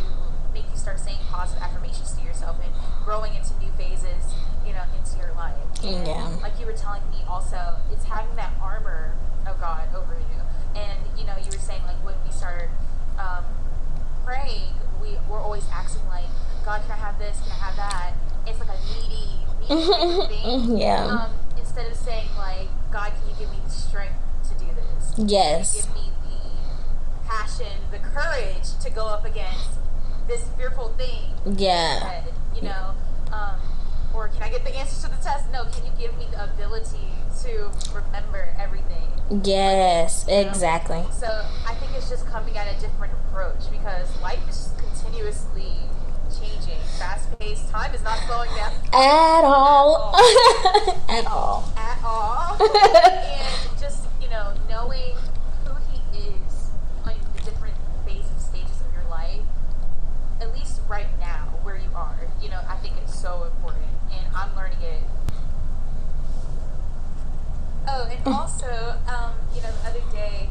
make 0.53 0.65
you 0.71 0.77
start 0.77 0.99
saying 0.99 1.19
positive 1.29 1.61
affirmations 1.61 2.13
to 2.13 2.23
yourself 2.23 2.57
and 2.63 2.73
growing 3.05 3.35
into 3.35 3.53
new 3.59 3.71
phases, 3.77 4.33
you 4.65 4.73
know, 4.73 4.83
into 4.97 5.17
your 5.17 5.33
life. 5.35 5.55
And 5.83 6.07
yeah. 6.07 6.37
Like 6.41 6.59
you 6.59 6.65
were 6.65 6.73
telling 6.73 7.03
me 7.11 7.23
also, 7.27 7.75
it's 7.91 8.05
having 8.05 8.35
that 8.35 8.53
armor 8.61 9.13
of 9.47 9.59
God 9.59 9.87
over 9.95 10.13
you. 10.13 10.79
And, 10.79 10.99
you 11.17 11.25
know, 11.25 11.35
you 11.37 11.45
were 11.45 11.63
saying, 11.63 11.81
like, 11.83 12.03
when 12.05 12.15
we 12.25 12.31
start 12.31 12.69
um, 13.17 13.43
praying, 14.25 14.73
we, 15.01 15.17
we're 15.29 15.41
always 15.41 15.65
asking, 15.73 16.05
like, 16.07 16.29
God, 16.65 16.81
can 16.83 16.91
I 16.91 16.95
have 16.95 17.17
this? 17.19 17.39
Can 17.41 17.51
I 17.51 17.55
have 17.55 17.75
that? 17.75 18.13
It's 18.45 18.59
like 18.59 18.69
a 18.69 18.79
needy, 18.93 19.29
needy 19.61 20.27
thing. 20.67 20.77
yeah. 20.77 21.05
Um, 21.05 21.31
instead 21.57 21.91
of 21.91 21.97
saying, 21.97 22.29
like, 22.37 22.67
God, 22.91 23.11
can 23.11 23.29
you 23.29 23.35
give 23.39 23.49
me 23.49 23.57
the 23.63 23.71
strength 23.71 24.15
to 24.49 24.53
do 24.59 24.65
this? 24.73 25.08
Yes. 25.19 25.85
Give 25.85 25.95
me 25.95 26.11
the 26.23 27.27
passion, 27.27 27.77
the 27.91 27.99
courage 27.99 28.77
to 28.81 28.89
go 28.89 29.05
up 29.05 29.25
against 29.25 29.71
this 30.27 30.45
fearful 30.57 30.89
thing. 30.89 31.33
Yeah. 31.57 31.99
Head, 31.99 32.33
you 32.55 32.61
know, 32.61 32.93
um, 33.33 33.59
or 34.13 34.29
can 34.29 34.43
I 34.43 34.49
get 34.49 34.63
the 34.63 34.75
answers 34.75 35.03
to 35.03 35.09
the 35.09 35.21
test? 35.21 35.51
No. 35.51 35.65
Can 35.65 35.85
you 35.85 35.91
give 35.99 36.17
me 36.17 36.27
the 36.31 36.43
ability 36.43 37.09
to 37.43 37.69
remember 37.93 38.55
everything? 38.57 39.09
Yes, 39.43 40.25
know? 40.25 40.39
exactly. 40.39 41.03
So 41.11 41.27
I 41.67 41.75
think 41.75 41.91
it's 41.95 42.09
just 42.09 42.25
coming 42.27 42.57
at 42.57 42.67
a 42.67 42.79
different 42.79 43.13
approach 43.13 43.69
because 43.71 44.09
life 44.21 44.39
is 44.49 44.71
continuously 44.77 45.73
changing, 46.39 46.79
fast 46.97 47.27
paced. 47.39 47.69
Time 47.69 47.93
is 47.93 48.03
not 48.03 48.17
slowing 48.19 48.49
down 48.55 48.71
at 48.93 49.43
all. 49.43 50.15
at 50.15 50.25
all. 50.25 50.93
At 51.09 51.25
all. 51.25 51.73
At 51.75 52.03
all. 52.03 52.57
and 52.61 53.79
just 53.79 54.08
you 54.29 54.35
know 54.35 54.53
knowing 54.69 55.15
who 55.65 55.73
he 55.91 56.19
is 56.19 56.69
on 57.03 57.15
the 57.35 57.41
different 57.41 57.75
phases, 58.05 58.29
and 58.29 58.41
stages 58.41 58.81
of 58.81 58.93
your 58.93 59.09
life, 59.09 59.41
at 60.39 60.53
least 60.53 60.81
right 60.87 61.07
now 61.19 61.47
where 61.63 61.77
you 61.77 61.89
are. 61.95 62.15
You 62.41 62.49
know, 62.49 62.61
I 62.67 62.75
think 62.77 62.95
it's 63.03 63.19
so 63.19 63.43
important, 63.43 63.89
and 64.11 64.35
I'm 64.35 64.55
learning 64.55 64.81
it. 64.81 65.01
Oh, 67.87 68.07
and 68.09 68.27
also, 68.33 68.99
um, 69.07 69.33
you 69.55 69.61
know, 69.61 69.71
the 69.71 69.89
other 69.89 70.11
day, 70.11 70.49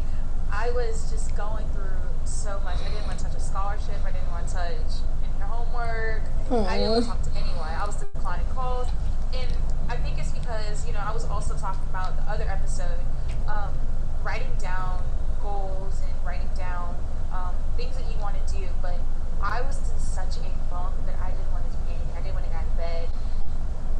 I 0.50 0.70
was 0.70 1.10
just 1.10 1.36
going 1.36 1.66
through 1.68 1.84
so 2.24 2.60
much. 2.64 2.78
I 2.80 2.88
didn't 2.88 3.06
want 3.06 3.18
to 3.20 3.26
touch 3.26 3.36
a 3.36 3.40
scholarship. 3.40 3.94
I 4.04 4.10
didn't 4.10 4.30
want 4.30 4.48
to 4.48 4.54
touch 4.54 5.08
homework. 5.40 6.22
Mm. 6.50 6.66
I 6.66 6.78
didn't 6.78 6.92
want 6.92 7.04
to 7.04 7.10
talk 7.10 7.22
to 7.22 7.30
anyone. 7.30 7.68
I 7.68 7.86
was 7.86 7.96
declining 7.96 8.46
calls. 8.54 8.88
And 9.34 9.52
I 9.88 9.96
think 9.96 10.18
it's 10.18 10.32
because, 10.32 10.86
you 10.86 10.92
know, 10.92 11.00
I 11.04 11.12
was 11.12 11.24
also 11.26 11.56
talking 11.56 11.84
about 11.90 12.16
the 12.16 12.22
other 12.30 12.44
episode, 12.48 12.98
um, 13.46 13.74
writing 14.22 14.52
down 14.58 15.02
goals 15.42 16.00
and 16.02 16.26
writing 16.26 16.48
down 16.56 16.96
um, 17.32 17.54
things 17.76 17.96
that 17.96 18.06
you 18.10 18.18
want 18.20 18.34
to 18.34 18.54
do. 18.54 18.66
But 18.80 18.96
I 19.42 19.60
was 19.62 19.78
in 19.78 19.98
such 19.98 20.36
a 20.36 20.48
funk 20.70 20.94
that 21.06 21.16
I 21.20 21.30
didn't 21.30 21.52
want 21.52 21.64
to 21.64 21.70
do 21.70 21.78
anything. 21.88 22.16
I 22.16 22.20
didn't 22.20 22.34
want 22.34 22.46
to 22.46 22.50
get 22.50 22.60
out 22.60 22.66
of 22.66 22.76
bed. 22.76 23.08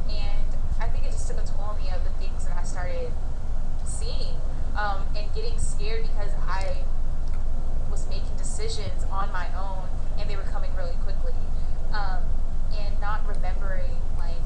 And 0.09 0.49
I 0.81 0.87
think 0.89 1.05
it 1.05 1.11
just 1.11 1.27
took 1.27 1.37
a 1.37 1.45
toll 1.45 1.73
on 1.73 1.77
me 1.77 1.89
of 1.89 2.03
the 2.03 2.11
things 2.17 2.45
that 2.45 2.57
I 2.57 2.63
started 2.63 3.11
seeing 3.85 4.35
um, 4.75 5.05
and 5.15 5.33
getting 5.33 5.57
scared 5.59 6.03
because 6.03 6.31
I 6.47 6.83
was 7.91 8.07
making 8.09 8.35
decisions 8.37 9.03
on 9.11 9.31
my 9.31 9.47
own 9.57 9.89
and 10.19 10.29
they 10.29 10.35
were 10.35 10.49
coming 10.49 10.69
really 10.75 10.97
quickly. 11.03 11.33
Um, 11.93 12.23
and 12.77 12.99
not 13.01 13.25
remembering, 13.27 13.97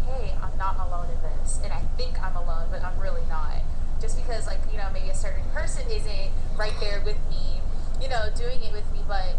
hey, 0.05 0.33
I'm 0.41 0.57
not 0.57 0.75
alone 0.79 1.07
in 1.09 1.19
this. 1.21 1.59
And 1.63 1.73
I 1.73 1.81
think 1.97 2.21
I'm 2.21 2.35
alone, 2.35 2.67
but 2.71 2.83
I'm 2.83 2.99
really 2.99 3.25
not. 3.29 3.61
Just 4.01 4.17
because, 4.17 4.47
like, 4.47 4.59
you 4.71 4.77
know, 4.77 4.89
maybe 4.91 5.09
a 5.09 5.15
certain 5.15 5.43
person 5.51 5.89
isn't 5.89 6.31
right 6.57 6.73
there 6.79 7.01
with 7.05 7.17
me, 7.29 7.61
you 8.01 8.09
know, 8.09 8.29
doing 8.35 8.61
it 8.61 8.73
with 8.73 8.89
me, 8.91 8.99
but 9.07 9.35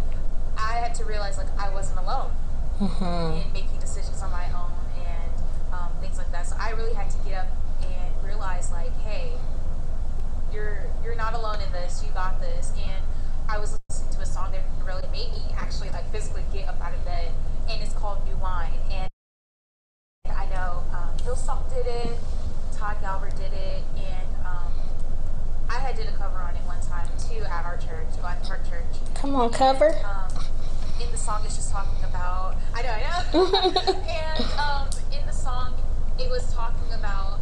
I 0.57 0.75
had 0.75 0.95
to 0.97 1.05
realize, 1.05 1.37
like, 1.37 1.53
I 1.59 1.69
wasn't 1.69 2.01
alone 2.01 2.31
mm-hmm. 2.81 3.47
in 3.47 3.53
making 3.53 3.79
decisions 3.79 4.23
on 4.23 4.31
my 4.31 4.47
own 4.57 4.73
and 5.05 5.33
um, 5.73 5.91
things 6.01 6.17
like 6.17 6.31
that. 6.33 6.47
So 6.47 6.57
I 6.59 6.71
really 6.71 6.95
had 6.95 7.11
to 7.11 7.19
get 7.29 7.45
up 7.45 7.49
and 7.83 8.25
realize, 8.25 8.71
like, 8.73 8.93
hey, 9.03 9.33
you're 10.53 10.87
you're 11.05 11.17
not 11.17 11.35
alone 11.35 11.61
in 11.61 11.71
this. 11.73 12.03
You 12.07 12.13
got 12.13 12.41
this. 12.41 12.73
And 12.79 13.05
I 13.49 13.59
was 13.59 13.79
listening 13.91 14.13
to 14.15 14.21
a 14.21 14.27
song 14.27 14.53
that 14.53 14.63
really 14.87 15.07
made 15.13 15.31
me 15.31 15.43
actually 15.57 15.91
like 15.91 16.11
physically 16.11 16.45
get 16.53 16.69
up 16.69 16.81
out 16.81 16.95
of 16.95 17.05
bed, 17.05 17.33
and 17.69 17.83
it's 17.83 17.95
called 17.95 18.25
New 18.27 18.37
Wine. 18.37 18.73
And 18.91 19.11
Hillsong 21.35 21.69
did 21.75 21.87
it, 21.87 22.17
Todd 22.77 22.97
Galberth 23.03 23.37
did 23.37 23.53
it, 23.53 23.83
and 23.97 24.47
um, 24.47 24.73
I 25.69 25.81
had 25.81 25.97
did 25.97 26.07
a 26.07 26.13
cover 26.13 26.39
on 26.39 26.55
it 26.55 26.63
one 26.63 26.81
time 26.81 27.09
too 27.19 27.43
at 27.43 27.65
our 27.65 27.77
church, 27.77 28.07
Glen 28.21 28.37
Park 28.45 28.61
Church. 28.71 28.85
Come 29.17 29.35
on, 29.35 29.51
cover. 29.51 29.89
And, 29.89 30.05
um, 30.05 30.45
in 31.03 31.11
the 31.11 31.17
song, 31.17 31.43
it's 31.45 31.57
just 31.57 31.73
talking 31.73 32.05
about. 32.05 32.55
I 32.73 32.83
know, 32.83 32.89
I 32.89 33.01
know. 33.33 33.47
and 34.07 34.45
um, 34.61 34.89
in 35.11 35.27
the 35.27 35.33
song, 35.33 35.75
it 36.21 36.31
was 36.31 36.55
talking 36.55 36.93
about, 36.93 37.41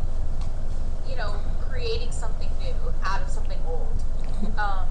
you 1.06 1.14
know, 1.14 1.34
creating 1.68 2.12
something 2.12 2.48
new 2.62 2.74
out 3.04 3.20
of 3.20 3.28
something 3.28 3.58
old. 3.68 3.92
um, 4.58 4.88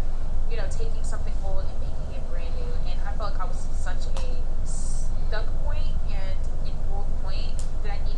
you 0.51 0.57
know, 0.57 0.67
taking 0.69 1.03
something 1.03 1.33
old 1.43 1.65
and 1.65 1.79
making 1.81 2.21
it 2.21 2.29
brand 2.29 2.53
new. 2.53 2.91
And 2.91 3.01
I 3.01 3.17
felt 3.17 3.33
like 3.33 3.41
I 3.41 3.45
was 3.45 3.65
such 3.73 4.05
a 4.21 4.67
stuck 4.67 5.47
point 5.65 5.89
and 6.05 6.37
an 6.67 6.77
old 6.93 7.07
point 7.23 7.57
that 7.81 7.93
I 7.93 8.11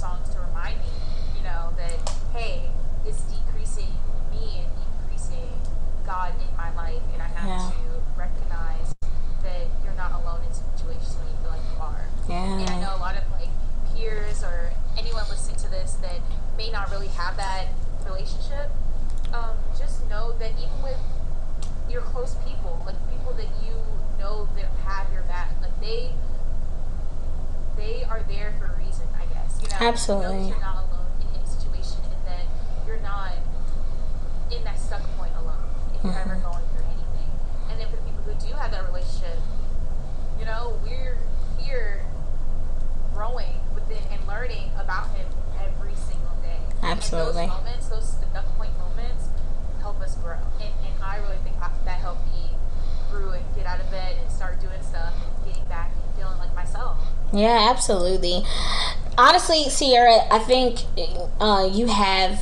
needed 0.00 0.22
that 0.24 0.24
song 0.24 0.34
to 0.34 0.40
remind 0.40 0.78
me, 0.78 0.86
you 1.36 1.42
know, 1.42 1.72
that 1.76 2.08
hey, 2.32 2.70
it's 3.06 3.22
decreasing 3.22 3.92
me 4.30 4.64
and 4.64 4.68
increasing 5.02 5.48
God 6.06 6.34
in 6.40 6.56
my 6.56 6.74
life, 6.74 7.02
and 7.12 7.22
I 7.22 7.26
have 7.26 7.48
Yeah. 7.48 7.70
to 7.70 8.02
recognize 8.16 8.94
that 9.42 9.66
you're 9.84 9.94
not 9.94 10.12
alone 10.12 10.40
in 10.46 10.52
situations 10.52 11.16
when 11.16 11.28
you 11.28 11.36
feel 11.42 11.50
like 11.50 11.62
you 11.74 11.80
are. 11.82 12.04
Yeah. 12.28 12.58
And 12.60 12.70
I 12.70 12.80
know 12.80 12.96
a 12.96 13.00
lot 13.00 13.16
of 13.16 13.24
like 13.32 13.48
peers 13.94 14.42
or 14.42 14.72
anyone 14.96 15.24
listening 15.28 15.56
to 15.58 15.68
this 15.68 15.94
that 16.02 16.20
may 16.56 16.70
not 16.70 16.90
really 16.90 17.08
have 17.08 17.36
that 17.36 17.68
relationship. 18.04 18.70
Um, 19.32 19.56
just 19.78 20.08
know 20.08 20.32
that 20.38 20.52
even 20.58 20.82
with 20.82 20.98
your 21.88 22.02
close 22.02 22.34
people, 22.46 22.82
like 22.86 22.96
people 23.10 23.32
that 23.34 23.48
you 23.64 23.74
know 24.18 24.48
that 24.56 24.66
have 24.84 25.12
your 25.12 25.22
back, 25.22 25.50
like 25.62 25.78
they 25.80 26.12
they 27.80 28.04
are 28.04 28.20
there 28.28 28.52
for 28.60 28.66
a 28.66 28.76
reason, 28.84 29.08
I 29.16 29.24
guess. 29.32 29.56
You 29.62 29.68
know, 29.68 29.74
You 29.74 29.80
know 29.80 29.88
Absolutely. 29.88 30.38
that 30.44 30.48
you're 30.52 30.60
not 30.60 30.76
alone 30.84 31.08
in 31.24 31.26
any 31.40 31.46
situation, 31.48 32.00
and 32.04 32.22
that 32.28 32.44
you're 32.86 33.00
not 33.00 33.32
in 34.52 34.62
that 34.64 34.78
stuck 34.78 35.02
point 35.16 35.32
alone 35.40 35.64
if 35.96 36.04
you're 36.04 36.12
ever 36.12 36.36
Mhm. 36.36 36.42
going 36.44 36.64
through 36.76 36.84
anything. 36.92 37.30
And 37.70 37.80
then 37.80 37.88
for 37.88 37.96
the 37.96 38.02
people 38.02 38.22
who 38.28 38.34
do 38.36 38.52
have 38.54 38.70
that 38.72 38.84
relationship, 38.86 39.38
you 40.38 40.44
know, 40.44 40.78
we're 40.84 41.16
here 41.58 42.04
growing 43.14 43.60
within 43.74 44.02
and 44.12 44.26
learning 44.26 44.72
about 44.78 45.08
him 45.16 45.26
every 45.60 45.94
single 45.94 46.34
day. 46.42 46.60
Absolutely. 46.82 47.42
And 47.44 47.50
those 47.50 47.56
moments, 47.58 47.88
those 47.88 48.08
stuck 48.30 48.46
point 48.56 48.76
moments, 48.78 49.28
help 49.80 50.00
us 50.00 50.14
grow. 50.16 50.38
And, 50.60 50.72
and 50.84 50.94
I 51.02 51.16
really 51.16 51.38
think 51.44 51.56
I- 51.60 51.70
that 51.84 51.98
helped 52.00 52.26
me 52.32 52.56
grow 53.10 53.30
and 53.32 53.44
get 53.54 53.66
out 53.66 53.80
of 53.80 53.90
bed 53.90 54.16
and 54.20 54.30
start 54.30 54.60
doing 54.60 54.82
stuff 54.82 55.12
and 55.14 55.44
getting 55.46 55.64
back 55.64 55.90
and 55.92 56.14
feeling 56.16 56.38
like 56.38 56.54
myself. 56.54 56.98
Yeah, 57.32 57.68
absolutely. 57.70 58.42
Honestly, 59.16 59.68
Sierra, 59.68 60.26
I 60.30 60.38
think 60.40 60.80
uh, 61.40 61.68
you 61.70 61.86
have 61.86 62.40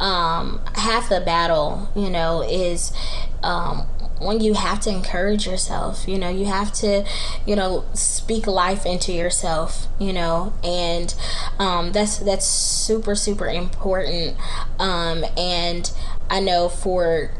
um, 0.00 0.60
half 0.74 1.08
the 1.08 1.20
battle. 1.20 1.88
You 1.94 2.10
know, 2.10 2.42
is 2.42 2.92
um, 3.42 3.86
when 4.20 4.40
you 4.40 4.54
have 4.54 4.80
to 4.80 4.90
encourage 4.90 5.46
yourself. 5.46 6.08
You 6.08 6.18
know, 6.18 6.28
you 6.28 6.46
have 6.46 6.72
to, 6.74 7.04
you 7.46 7.54
know, 7.54 7.84
speak 7.94 8.46
life 8.46 8.84
into 8.84 9.12
yourself. 9.12 9.86
You 10.00 10.12
know, 10.12 10.52
and 10.64 11.14
um, 11.58 11.92
that's 11.92 12.18
that's 12.18 12.46
super 12.46 13.14
super 13.14 13.46
important. 13.48 14.36
Um, 14.78 15.24
and 15.36 15.90
I 16.30 16.40
know 16.40 16.68
for 16.68 17.30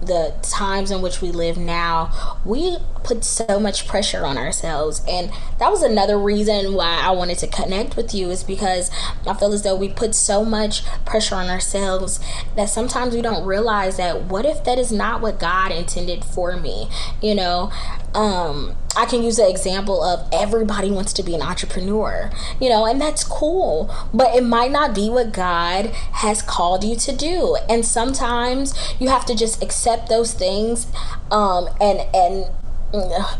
the 0.00 0.34
times 0.42 0.90
in 0.90 1.02
which 1.02 1.20
we 1.20 1.30
live 1.30 1.58
now, 1.58 2.38
we 2.44 2.78
put 3.08 3.24
so 3.24 3.58
much 3.58 3.88
pressure 3.88 4.26
on 4.26 4.36
ourselves. 4.36 5.02
And 5.08 5.32
that 5.58 5.70
was 5.70 5.82
another 5.82 6.18
reason 6.18 6.74
why 6.74 7.00
I 7.02 7.10
wanted 7.12 7.38
to 7.38 7.46
connect 7.46 7.96
with 7.96 8.14
you, 8.14 8.30
is 8.30 8.44
because 8.44 8.90
I 9.26 9.32
feel 9.32 9.52
as 9.54 9.62
though 9.62 9.74
we 9.74 9.88
put 9.88 10.14
so 10.14 10.44
much 10.44 10.84
pressure 11.06 11.34
on 11.34 11.48
ourselves 11.48 12.20
that 12.54 12.68
sometimes 12.68 13.14
we 13.14 13.22
don't 13.22 13.46
realize 13.46 13.96
that 13.96 14.24
what 14.24 14.44
if 14.44 14.62
that 14.64 14.78
is 14.78 14.92
not 14.92 15.22
what 15.22 15.40
God 15.40 15.72
intended 15.72 16.22
for 16.22 16.56
me? 16.56 16.88
You 17.22 17.34
know, 17.34 17.72
um, 18.14 18.76
I 18.96 19.06
can 19.06 19.22
use 19.22 19.36
the 19.36 19.48
example 19.48 20.02
of 20.02 20.28
everybody 20.32 20.90
wants 20.90 21.12
to 21.14 21.22
be 21.22 21.34
an 21.34 21.40
entrepreneur, 21.40 22.30
you 22.60 22.68
know, 22.68 22.84
and 22.84 23.00
that's 23.00 23.22
cool, 23.24 23.94
but 24.12 24.34
it 24.34 24.44
might 24.44 24.72
not 24.72 24.94
be 24.94 25.08
what 25.08 25.32
God 25.32 25.86
has 26.12 26.42
called 26.42 26.84
you 26.84 26.96
to 26.96 27.16
do. 27.16 27.56
And 27.68 27.86
sometimes 27.86 28.74
you 28.98 29.08
have 29.08 29.24
to 29.26 29.34
just 29.34 29.62
accept 29.62 30.08
those 30.08 30.34
things 30.34 30.88
um, 31.30 31.68
and 31.80 32.00
and 32.14 32.46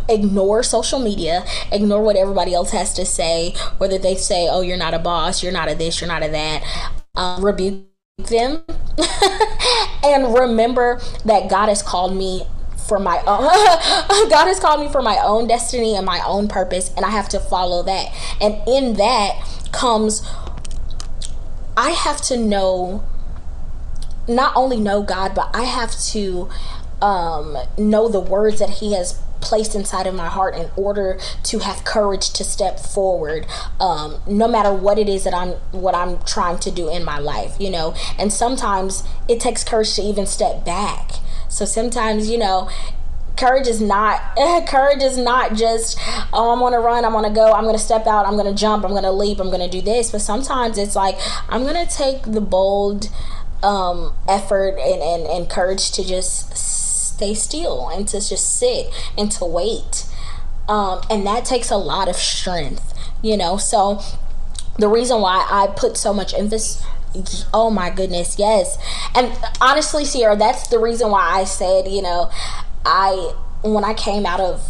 ignore 0.08 0.62
social 0.62 0.98
media, 0.98 1.44
ignore 1.72 2.02
what 2.02 2.16
everybody 2.16 2.54
else 2.54 2.70
has 2.70 2.92
to 2.94 3.04
say, 3.04 3.54
whether 3.78 3.98
they 3.98 4.14
say, 4.14 4.48
"Oh, 4.50 4.60
you're 4.60 4.76
not 4.76 4.94
a 4.94 4.98
boss, 4.98 5.42
you're 5.42 5.52
not 5.52 5.70
a 5.70 5.74
this, 5.74 6.00
you're 6.00 6.08
not 6.08 6.22
a 6.22 6.28
that." 6.28 6.62
Um, 7.14 7.44
rebuke 7.44 7.84
them 8.28 8.62
and 10.04 10.34
remember 10.34 11.00
that 11.24 11.48
God 11.48 11.68
has 11.68 11.82
called 11.82 12.16
me 12.16 12.42
for 12.86 12.98
my 12.98 13.18
own 13.26 13.42
God 14.30 14.46
has 14.46 14.58
called 14.58 14.80
me 14.80 14.88
for 14.88 15.02
my 15.02 15.18
own 15.22 15.46
destiny 15.46 15.94
and 15.94 16.04
my 16.04 16.20
own 16.26 16.48
purpose 16.48 16.92
and 16.96 17.04
I 17.04 17.10
have 17.10 17.28
to 17.30 17.40
follow 17.40 17.82
that. 17.84 18.08
And 18.40 18.56
in 18.66 18.94
that 18.94 19.34
comes 19.72 20.28
I 21.76 21.90
have 21.90 22.20
to 22.22 22.36
know 22.36 23.04
not 24.26 24.52
only 24.56 24.78
know 24.78 25.02
God, 25.02 25.34
but 25.34 25.48
I 25.54 25.62
have 25.62 25.96
to 26.10 26.48
um, 27.00 27.56
know 27.78 28.08
the 28.08 28.20
words 28.20 28.58
that 28.58 28.70
He 28.70 28.94
has 28.94 29.22
placed 29.40 29.74
inside 29.74 30.06
of 30.06 30.14
my 30.14 30.28
heart 30.28 30.54
in 30.54 30.70
order 30.76 31.18
to 31.42 31.58
have 31.58 31.84
courage 31.84 32.32
to 32.32 32.44
step 32.44 32.78
forward 32.80 33.46
um, 33.80 34.20
no 34.26 34.48
matter 34.48 34.72
what 34.72 34.98
it 34.98 35.08
is 35.08 35.24
that 35.24 35.34
i'm 35.34 35.50
what 35.72 35.94
i'm 35.94 36.18
trying 36.22 36.58
to 36.58 36.70
do 36.70 36.88
in 36.88 37.04
my 37.04 37.18
life 37.18 37.58
you 37.58 37.70
know? 37.70 37.94
And 38.18 38.32
sometimes 38.32 39.04
it 39.28 39.40
takes 39.40 39.64
courage 39.64 39.94
to 39.94 40.02
even 40.02 40.26
step 40.26 40.64
back. 40.64 41.12
So 41.48 41.64
sometimes 41.64 42.30
you 42.30 42.38
know 42.38 42.70
courage 43.36 43.68
is 43.68 43.80
not 43.80 44.20
courage 44.66 45.02
is 45.02 45.16
not 45.16 45.54
just 45.54 45.96
oh 46.32 46.50
i'm 46.52 46.58
gonna 46.58 46.80
run 46.80 47.04
i'm 47.04 47.12
gonna 47.12 47.32
go 47.32 47.52
i'm 47.52 47.64
gonna 47.64 47.78
step 47.78 48.04
out 48.06 48.26
i'm 48.26 48.36
gonna 48.36 48.52
jump 48.52 48.84
i'm 48.84 48.90
gonna 48.92 49.12
leap 49.12 49.38
i'm 49.38 49.50
gonna 49.50 49.68
do 49.68 49.80
this. 49.80 50.10
But 50.10 50.20
sometimes 50.20 50.78
it's 50.78 50.96
like 50.96 51.16
i'm 51.48 51.64
gonna 51.64 51.86
take 51.86 52.22
the 52.22 52.40
bold 52.40 53.08
um, 53.62 54.14
effort 54.28 54.78
and, 54.78 55.02
and, 55.02 55.26
and 55.26 55.50
courage 55.50 55.90
to 55.92 56.04
just 56.04 56.54
stay 57.18 57.34
still 57.34 57.88
and 57.88 58.06
to 58.08 58.16
just 58.16 58.58
sit 58.58 58.86
and 59.16 59.30
to 59.32 59.44
wait 59.44 60.06
um, 60.68 61.00
and 61.10 61.26
that 61.26 61.44
takes 61.44 61.70
a 61.70 61.76
lot 61.76 62.08
of 62.08 62.16
strength 62.16 62.94
you 63.20 63.36
know? 63.36 63.56
So 63.56 64.00
the 64.78 64.88
reason 64.88 65.20
why 65.20 65.46
i 65.50 65.66
put 65.66 65.96
so 65.96 66.14
much 66.14 66.32
emphasis 66.32 66.84
oh 67.52 67.68
my 67.68 67.90
goodness 67.90 68.38
yes. 68.38 68.78
And 69.14 69.32
honestly 69.60 70.04
sierra 70.04 70.36
that's 70.36 70.68
the 70.68 70.78
reason 70.78 71.10
why 71.10 71.40
i 71.40 71.44
said 71.44 71.88
you 71.88 72.00
know 72.00 72.30
i 72.86 73.34
when 73.62 73.84
i 73.84 73.92
came 73.92 74.24
out 74.24 74.40
of 74.40 74.62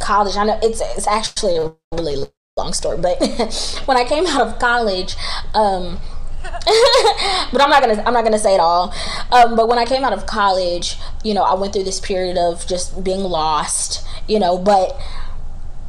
college 0.00 0.36
i 0.36 0.44
know 0.44 0.58
it's 0.62 0.82
it's 0.96 1.06
actually 1.06 1.56
a 1.56 1.72
really 1.92 2.26
long 2.58 2.72
story 2.72 2.98
but 2.98 3.18
when 3.86 3.96
i 3.96 4.04
came 4.04 4.26
out 4.26 4.46
of 4.46 4.58
college 4.58 5.16
um 5.54 5.98
but 6.44 7.60
I'm 7.60 7.70
not 7.70 7.82
gonna 7.82 8.02
I'm 8.06 8.12
not 8.12 8.24
gonna 8.24 8.38
say 8.38 8.54
it 8.54 8.60
all. 8.60 8.94
Um, 9.32 9.56
but 9.56 9.68
when 9.68 9.78
I 9.78 9.84
came 9.84 10.04
out 10.04 10.12
of 10.12 10.26
college, 10.26 10.96
you 11.22 11.34
know, 11.34 11.42
I 11.42 11.54
went 11.54 11.72
through 11.72 11.84
this 11.84 12.00
period 12.00 12.36
of 12.36 12.66
just 12.66 13.02
being 13.02 13.20
lost, 13.20 14.06
you 14.28 14.38
know. 14.38 14.58
But 14.58 14.98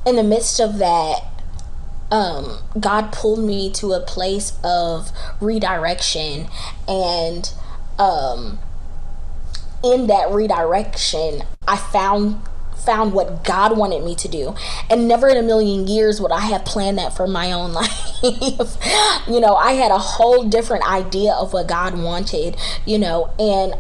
in 0.06 0.16
the 0.16 0.24
midst 0.24 0.60
of 0.60 0.78
that, 0.78 1.22
um, 2.12 2.60
God 2.80 3.12
pulled 3.12 3.40
me 3.40 3.72
to 3.74 3.94
a 3.94 4.00
place 4.00 4.58
of 4.64 5.12
redirection, 5.42 6.48
and 6.88 7.52
um, 8.00 8.60
in 9.84 10.08
that 10.08 10.32
redirection, 10.32 11.44
I 11.68 11.78
found 11.78 12.42
found 12.86 13.14
what 13.14 13.44
God 13.44 13.78
wanted 13.78 14.04
me 14.04 14.16
to 14.16 14.28
do. 14.28 14.56
And 14.90 15.08
never 15.08 15.28
in 15.28 15.38
a 15.38 15.44
million 15.44 15.88
years 15.88 16.22
would 16.22 16.32
I 16.32 16.42
have 16.42 16.66
planned 16.66 16.98
that 16.98 17.16
for 17.16 17.28
my 17.28 17.52
own 17.52 17.74
life. 17.74 17.88
you 19.28 19.40
know, 19.40 19.56
I 19.56 19.74
had 19.74 19.92
a 19.92 19.98
whole 19.98 20.44
different 20.44 20.88
idea 20.88 21.34
of 21.34 21.54
what 21.54 21.68
God 21.68 21.98
wanted, 21.98 22.58
you 22.86 23.00
know, 23.00 23.32
and 23.40 23.76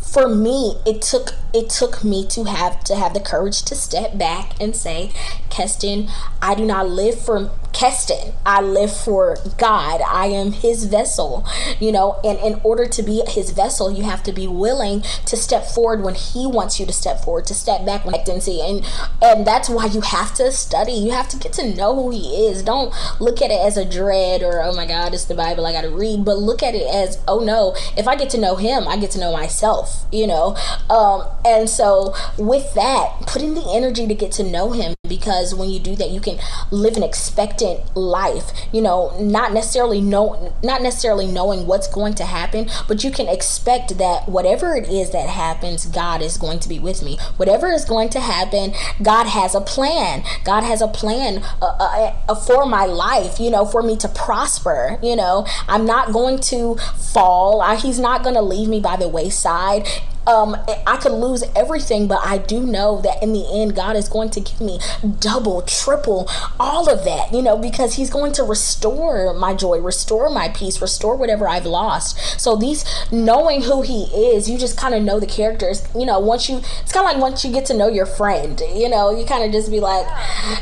for 0.00 0.28
me 0.28 0.76
it 0.86 1.02
took 1.02 1.34
it 1.54 1.70
took 1.70 2.02
me 2.02 2.26
to 2.26 2.44
have 2.44 2.82
to 2.84 2.96
have 2.96 3.14
the 3.14 3.20
courage 3.20 3.62
to 3.62 3.74
step 3.74 4.18
back 4.18 4.60
and 4.60 4.74
say 4.74 5.12
keston 5.48 6.08
i 6.42 6.54
do 6.54 6.64
not 6.64 6.88
live 6.88 7.18
for 7.18 7.50
keston 7.72 8.34
i 8.44 8.60
live 8.60 8.94
for 8.94 9.36
god. 9.58 10.00
I 10.06 10.26
am 10.26 10.52
his 10.52 10.84
vessel. 10.84 11.46
You 11.80 11.92
know 11.92 12.20
and 12.24 12.38
in 12.38 12.60
order 12.62 12.86
to 12.86 13.02
be 13.02 13.22
his 13.26 13.50
vessel 13.50 13.90
you 13.90 14.04
have 14.04 14.22
to 14.24 14.32
be 14.32 14.46
willing 14.46 15.02
to 15.26 15.36
step 15.36 15.66
forward 15.66 16.02
when 16.02 16.14
he 16.14 16.46
wants 16.46 16.78
you 16.78 16.86
to 16.86 16.92
step 16.92 17.20
forward 17.24 17.46
to 17.46 17.54
step 17.54 17.84
back 17.84 18.04
when 18.04 18.14
see 18.40 18.60
and 18.60 18.84
and 19.22 19.46
that's 19.46 19.68
why 19.68 19.86
you 19.86 20.00
have 20.00 20.34
to 20.34 20.50
study. 20.52 20.92
You 20.92 21.12
have 21.12 21.28
to 21.28 21.36
get 21.36 21.52
to 21.54 21.74
know 21.74 21.94
who 21.94 22.10
he 22.10 22.46
is. 22.46 22.62
Don't 22.62 22.94
look 23.20 23.42
at 23.42 23.50
it 23.50 23.60
as 23.60 23.76
a 23.76 23.84
dread 23.84 24.42
or 24.42 24.62
oh 24.62 24.74
my 24.74 24.86
god 24.86 25.14
it's 25.14 25.24
the 25.24 25.34
bible 25.34 25.66
i 25.66 25.72
gotta 25.72 25.90
read 25.90 26.24
but 26.24 26.38
look 26.38 26.62
at 26.62 26.74
it 26.74 26.86
as 26.86 27.18
oh 27.28 27.40
no 27.40 27.74
if 27.96 28.08
i 28.08 28.16
get 28.16 28.30
to 28.30 28.38
know 28.38 28.56
him 28.56 28.88
i 28.88 28.96
get 28.96 29.10
to 29.10 29.18
know 29.18 29.32
myself 29.32 30.04
you 30.14 30.26
know? 30.26 30.56
Um, 30.88 31.26
and 31.44 31.68
so 31.68 32.14
with 32.38 32.74
that 32.74 33.12
put 33.26 33.42
in 33.42 33.54
the 33.54 33.72
energy 33.74 34.06
to 34.06 34.14
get 34.14 34.32
to 34.32 34.42
know 34.42 34.72
him 34.72 34.94
because 35.08 35.54
when 35.54 35.68
you 35.68 35.78
do 35.78 35.94
that 35.96 36.10
you 36.10 36.20
can 36.20 36.38
live 36.70 36.96
an 36.96 37.02
expectant 37.02 37.94
life 37.96 38.50
you 38.72 38.80
know 38.80 39.16
not 39.20 39.52
necessarily 39.52 40.00
know 40.00 40.54
not 40.62 40.82
necessarily 40.82 41.26
knowing 41.26 41.66
what's 41.66 41.88
going 41.88 42.14
to 42.14 42.24
happen 42.24 42.68
but 42.88 43.04
you 43.04 43.10
can 43.10 43.28
expect 43.28 43.98
that 43.98 44.28
whatever 44.28 44.74
it 44.74 44.88
is 44.88 45.10
that 45.10 45.28
happens 45.28 45.86
god 45.86 46.22
is 46.22 46.36
going 46.38 46.58
to 46.58 46.68
be 46.68 46.78
with 46.78 47.02
me. 47.02 47.18
Whatever 47.36 47.68
is 47.72 47.84
going 47.84 48.08
to 48.10 48.20
happen 48.20 48.72
god 49.02 49.26
has 49.26 49.54
a 49.54 49.60
plan. 49.60 50.22
God 50.44 50.62
has 50.62 50.80
a 50.80 50.88
plan 50.88 51.42
uh, 51.60 51.76
uh, 51.78 52.14
uh 52.28 52.34
for 52.34 52.66
my 52.66 52.84
life 52.84 53.38
you 53.38 53.50
know 53.50 53.64
for 53.64 53.82
me 53.82 53.96
to 53.96 54.08
prosper 54.08 54.98
you 55.02 55.16
know. 55.16 55.46
I'm 55.68 55.86
not 55.86 56.12
going 56.12 56.38
to 56.40 56.76
fall. 56.76 57.62
He's 57.76 57.98
not 57.98 58.22
going 58.22 58.34
to 58.34 58.42
leave 58.42 58.68
me 58.68 58.80
by 58.80 58.96
the 58.96 59.08
wayside 59.08 59.86
um, 60.26 60.56
I 60.86 60.96
could 60.96 61.12
lose 61.12 61.44
everything, 61.54 62.08
but 62.08 62.20
I 62.24 62.38
do 62.38 62.60
know 62.60 63.00
that 63.02 63.22
in 63.22 63.32
the 63.32 63.46
end, 63.52 63.74
God 63.74 63.96
is 63.96 64.08
going 64.08 64.30
to 64.30 64.40
give 64.40 64.60
me 64.60 64.78
double, 65.20 65.62
triple, 65.62 66.28
all 66.58 66.88
of 66.88 67.04
that, 67.04 67.32
you 67.32 67.42
know, 67.42 67.56
because 67.56 67.94
He's 67.94 68.10
going 68.10 68.32
to 68.32 68.42
restore 68.42 69.34
my 69.34 69.54
joy, 69.54 69.78
restore 69.78 70.30
my 70.30 70.48
peace, 70.48 70.80
restore 70.80 71.16
whatever 71.16 71.48
I've 71.48 71.66
lost. 71.66 72.40
So, 72.40 72.56
these 72.56 72.84
knowing 73.10 73.62
who 73.62 73.82
He 73.82 74.04
is, 74.04 74.48
you 74.48 74.58
just 74.58 74.78
kind 74.78 74.94
of 74.94 75.02
know 75.02 75.20
the 75.20 75.26
characters, 75.26 75.86
you 75.94 76.06
know, 76.06 76.18
once 76.18 76.48
you, 76.48 76.58
it's 76.58 76.92
kind 76.92 77.06
of 77.06 77.12
like 77.12 77.20
once 77.20 77.44
you 77.44 77.52
get 77.52 77.66
to 77.66 77.74
know 77.74 77.88
your 77.88 78.06
friend, 78.06 78.60
you 78.74 78.88
know, 78.88 79.16
you 79.16 79.24
kind 79.26 79.44
of 79.44 79.52
just 79.52 79.70
be 79.70 79.80
like, 79.80 80.06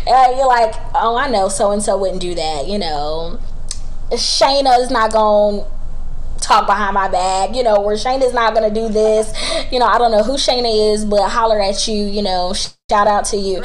uh, 0.06 0.34
you're 0.36 0.46
like, 0.46 0.74
oh, 0.94 1.16
I 1.16 1.28
know 1.28 1.48
so 1.48 1.70
and 1.70 1.82
so 1.82 1.96
wouldn't 1.96 2.20
do 2.20 2.34
that, 2.34 2.66
you 2.66 2.78
know. 2.78 3.38
Shayna 4.10 4.78
is 4.80 4.90
not 4.90 5.12
going 5.12 5.64
to 5.64 5.81
talk 6.42 6.66
behind 6.66 6.94
my 6.94 7.08
back, 7.08 7.54
you 7.54 7.62
know, 7.62 7.80
where 7.80 7.96
Shayna's 7.96 8.34
not 8.34 8.54
gonna 8.54 8.72
do 8.72 8.88
this. 8.88 9.32
You 9.72 9.78
know, 9.78 9.86
I 9.86 9.98
don't 9.98 10.10
know 10.10 10.22
who 10.22 10.34
Shayna 10.34 10.92
is, 10.92 11.04
but 11.04 11.28
holler 11.28 11.60
at 11.60 11.86
you, 11.88 12.04
you 12.04 12.22
know, 12.22 12.54
shout 12.92 13.06
out 13.06 13.24
to 13.24 13.38
you. 13.38 13.56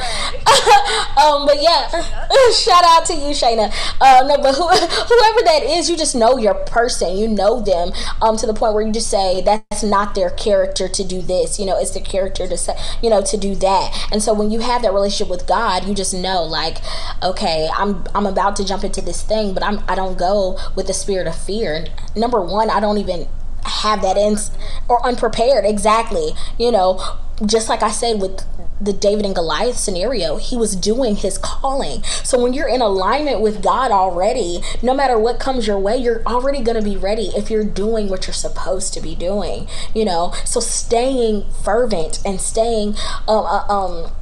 um, 1.20 1.44
but 1.44 1.60
yeah, 1.60 1.86
shout 2.52 2.82
out 2.82 3.04
to 3.04 3.12
you, 3.12 3.34
Shayna. 3.34 3.70
Uh, 4.00 4.26
no, 4.26 4.38
but 4.38 4.54
who, 4.54 4.66
whoever 4.68 5.40
that 5.44 5.60
is, 5.64 5.90
you 5.90 5.98
just 5.98 6.14
know 6.14 6.38
your 6.38 6.54
person. 6.54 7.14
You 7.14 7.28
know 7.28 7.60
them 7.60 7.92
um, 8.22 8.38
to 8.38 8.46
the 8.46 8.54
point 8.54 8.72
where 8.72 8.86
you 8.86 8.90
just 8.90 9.10
say 9.10 9.42
that's 9.42 9.82
not 9.82 10.14
their 10.14 10.30
character 10.30 10.88
to 10.88 11.04
do 11.04 11.20
this. 11.20 11.58
You 11.60 11.66
know, 11.66 11.78
it's 11.78 11.90
the 11.90 12.00
character 12.00 12.48
to 12.48 12.56
say, 12.56 12.74
you 13.02 13.10
know, 13.10 13.20
to 13.20 13.36
do 13.36 13.54
that. 13.56 14.08
And 14.10 14.22
so 14.22 14.32
when 14.32 14.50
you 14.50 14.60
have 14.60 14.80
that 14.80 14.94
relationship 14.94 15.28
with 15.28 15.46
God, 15.46 15.84
you 15.84 15.94
just 15.94 16.14
know, 16.14 16.42
like, 16.42 16.78
okay, 17.22 17.68
I'm 17.76 18.04
I'm 18.14 18.24
about 18.24 18.56
to 18.56 18.64
jump 18.64 18.82
into 18.82 19.02
this 19.02 19.22
thing, 19.22 19.52
but 19.52 19.62
I'm 19.62 19.80
I 19.88 19.94
don't 19.94 20.16
go 20.16 20.58
with 20.74 20.86
the 20.86 20.94
spirit 20.94 21.26
of 21.26 21.36
fear. 21.36 21.84
Number 22.16 22.40
one, 22.40 22.70
I 22.70 22.80
don't 22.80 22.96
even 22.96 23.28
have 23.64 24.00
that 24.00 24.16
in 24.16 24.36
or 24.88 25.04
unprepared 25.04 25.66
exactly 25.66 26.30
you 26.58 26.70
know 26.70 26.98
just 27.44 27.68
like 27.68 27.82
i 27.82 27.90
said 27.90 28.18
with 28.18 28.40
the 28.80 28.92
David 28.92 29.24
and 29.24 29.34
Goliath 29.34 29.76
scenario, 29.76 30.36
he 30.36 30.56
was 30.56 30.76
doing 30.76 31.16
his 31.16 31.38
calling. 31.38 32.02
So 32.22 32.40
when 32.42 32.52
you're 32.52 32.68
in 32.68 32.80
alignment 32.80 33.40
with 33.40 33.62
God 33.62 33.90
already, 33.90 34.60
no 34.82 34.94
matter 34.94 35.18
what 35.18 35.40
comes 35.40 35.66
your 35.66 35.78
way, 35.78 35.96
you're 35.96 36.22
already 36.24 36.62
going 36.62 36.76
to 36.76 36.84
be 36.84 36.96
ready 36.96 37.28
if 37.36 37.50
you're 37.50 37.64
doing 37.64 38.08
what 38.08 38.26
you're 38.26 38.34
supposed 38.34 38.94
to 38.94 39.00
be 39.00 39.14
doing, 39.14 39.68
you 39.94 40.04
know? 40.04 40.32
So 40.44 40.60
staying 40.60 41.44
fervent 41.64 42.20
and 42.24 42.40
staying, 42.40 42.94
um, 43.26 43.44
uh, 43.46 43.64
um, 43.68 44.12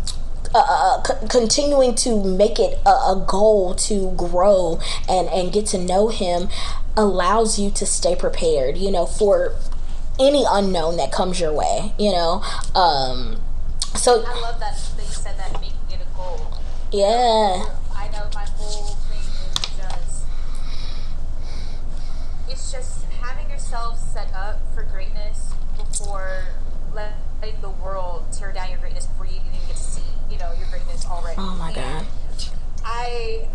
uh, 0.54 0.64
uh, 0.68 1.02
c- 1.02 1.28
continuing 1.28 1.94
to 1.94 2.22
make 2.22 2.58
it 2.58 2.78
a, 2.86 2.90
a, 2.90 3.24
goal 3.28 3.74
to 3.74 4.12
grow 4.12 4.80
and 5.08 5.28
and 5.28 5.52
get 5.52 5.66
to 5.66 5.76
know 5.76 6.08
him 6.08 6.48
allows 6.96 7.58
you 7.58 7.70
to 7.70 7.84
stay 7.84 8.16
prepared 8.16 8.78
you 8.78 8.90
know 8.90 9.04
for 9.04 9.54
any 10.18 10.44
unknown 10.48 10.96
that 10.96 11.12
comes 11.12 11.40
your 11.40 11.52
way 11.52 11.92
you 11.98 12.10
know 12.10 12.42
um 12.74 13.36
so 13.96 14.24
I 14.26 14.40
love 14.40 14.60
that 14.60 14.78
they 14.96 15.04
said 15.04 15.38
that 15.38 15.52
making 15.60 15.76
it 15.90 16.00
a 16.00 16.16
goal. 16.16 16.58
Yeah. 16.92 17.64
I 17.94 18.08
know 18.12 18.28
my 18.34 18.44
whole 18.56 18.94
thing 19.08 19.18
is 19.18 19.76
just 19.76 20.24
it's 22.48 22.72
just 22.72 23.04
having 23.20 23.50
yourself 23.50 23.98
set 23.98 24.32
up 24.34 24.60
for 24.74 24.82
greatness 24.84 25.52
before 25.76 26.44
letting 26.94 27.60
the 27.60 27.70
world 27.70 28.24
tear 28.32 28.52
down 28.52 28.70
your 28.70 28.78
greatness 28.78 29.06
before 29.06 29.26
you 29.26 29.36
even 29.36 29.52
get 29.66 29.76
to 29.76 29.76
see, 29.76 30.02
you 30.30 30.38
know, 30.38 30.52
your 30.58 30.68
greatness 30.70 31.04
already. 31.06 31.36
Oh 31.38 31.56
my 31.56 31.72
god. 31.72 32.06
I 32.84 33.48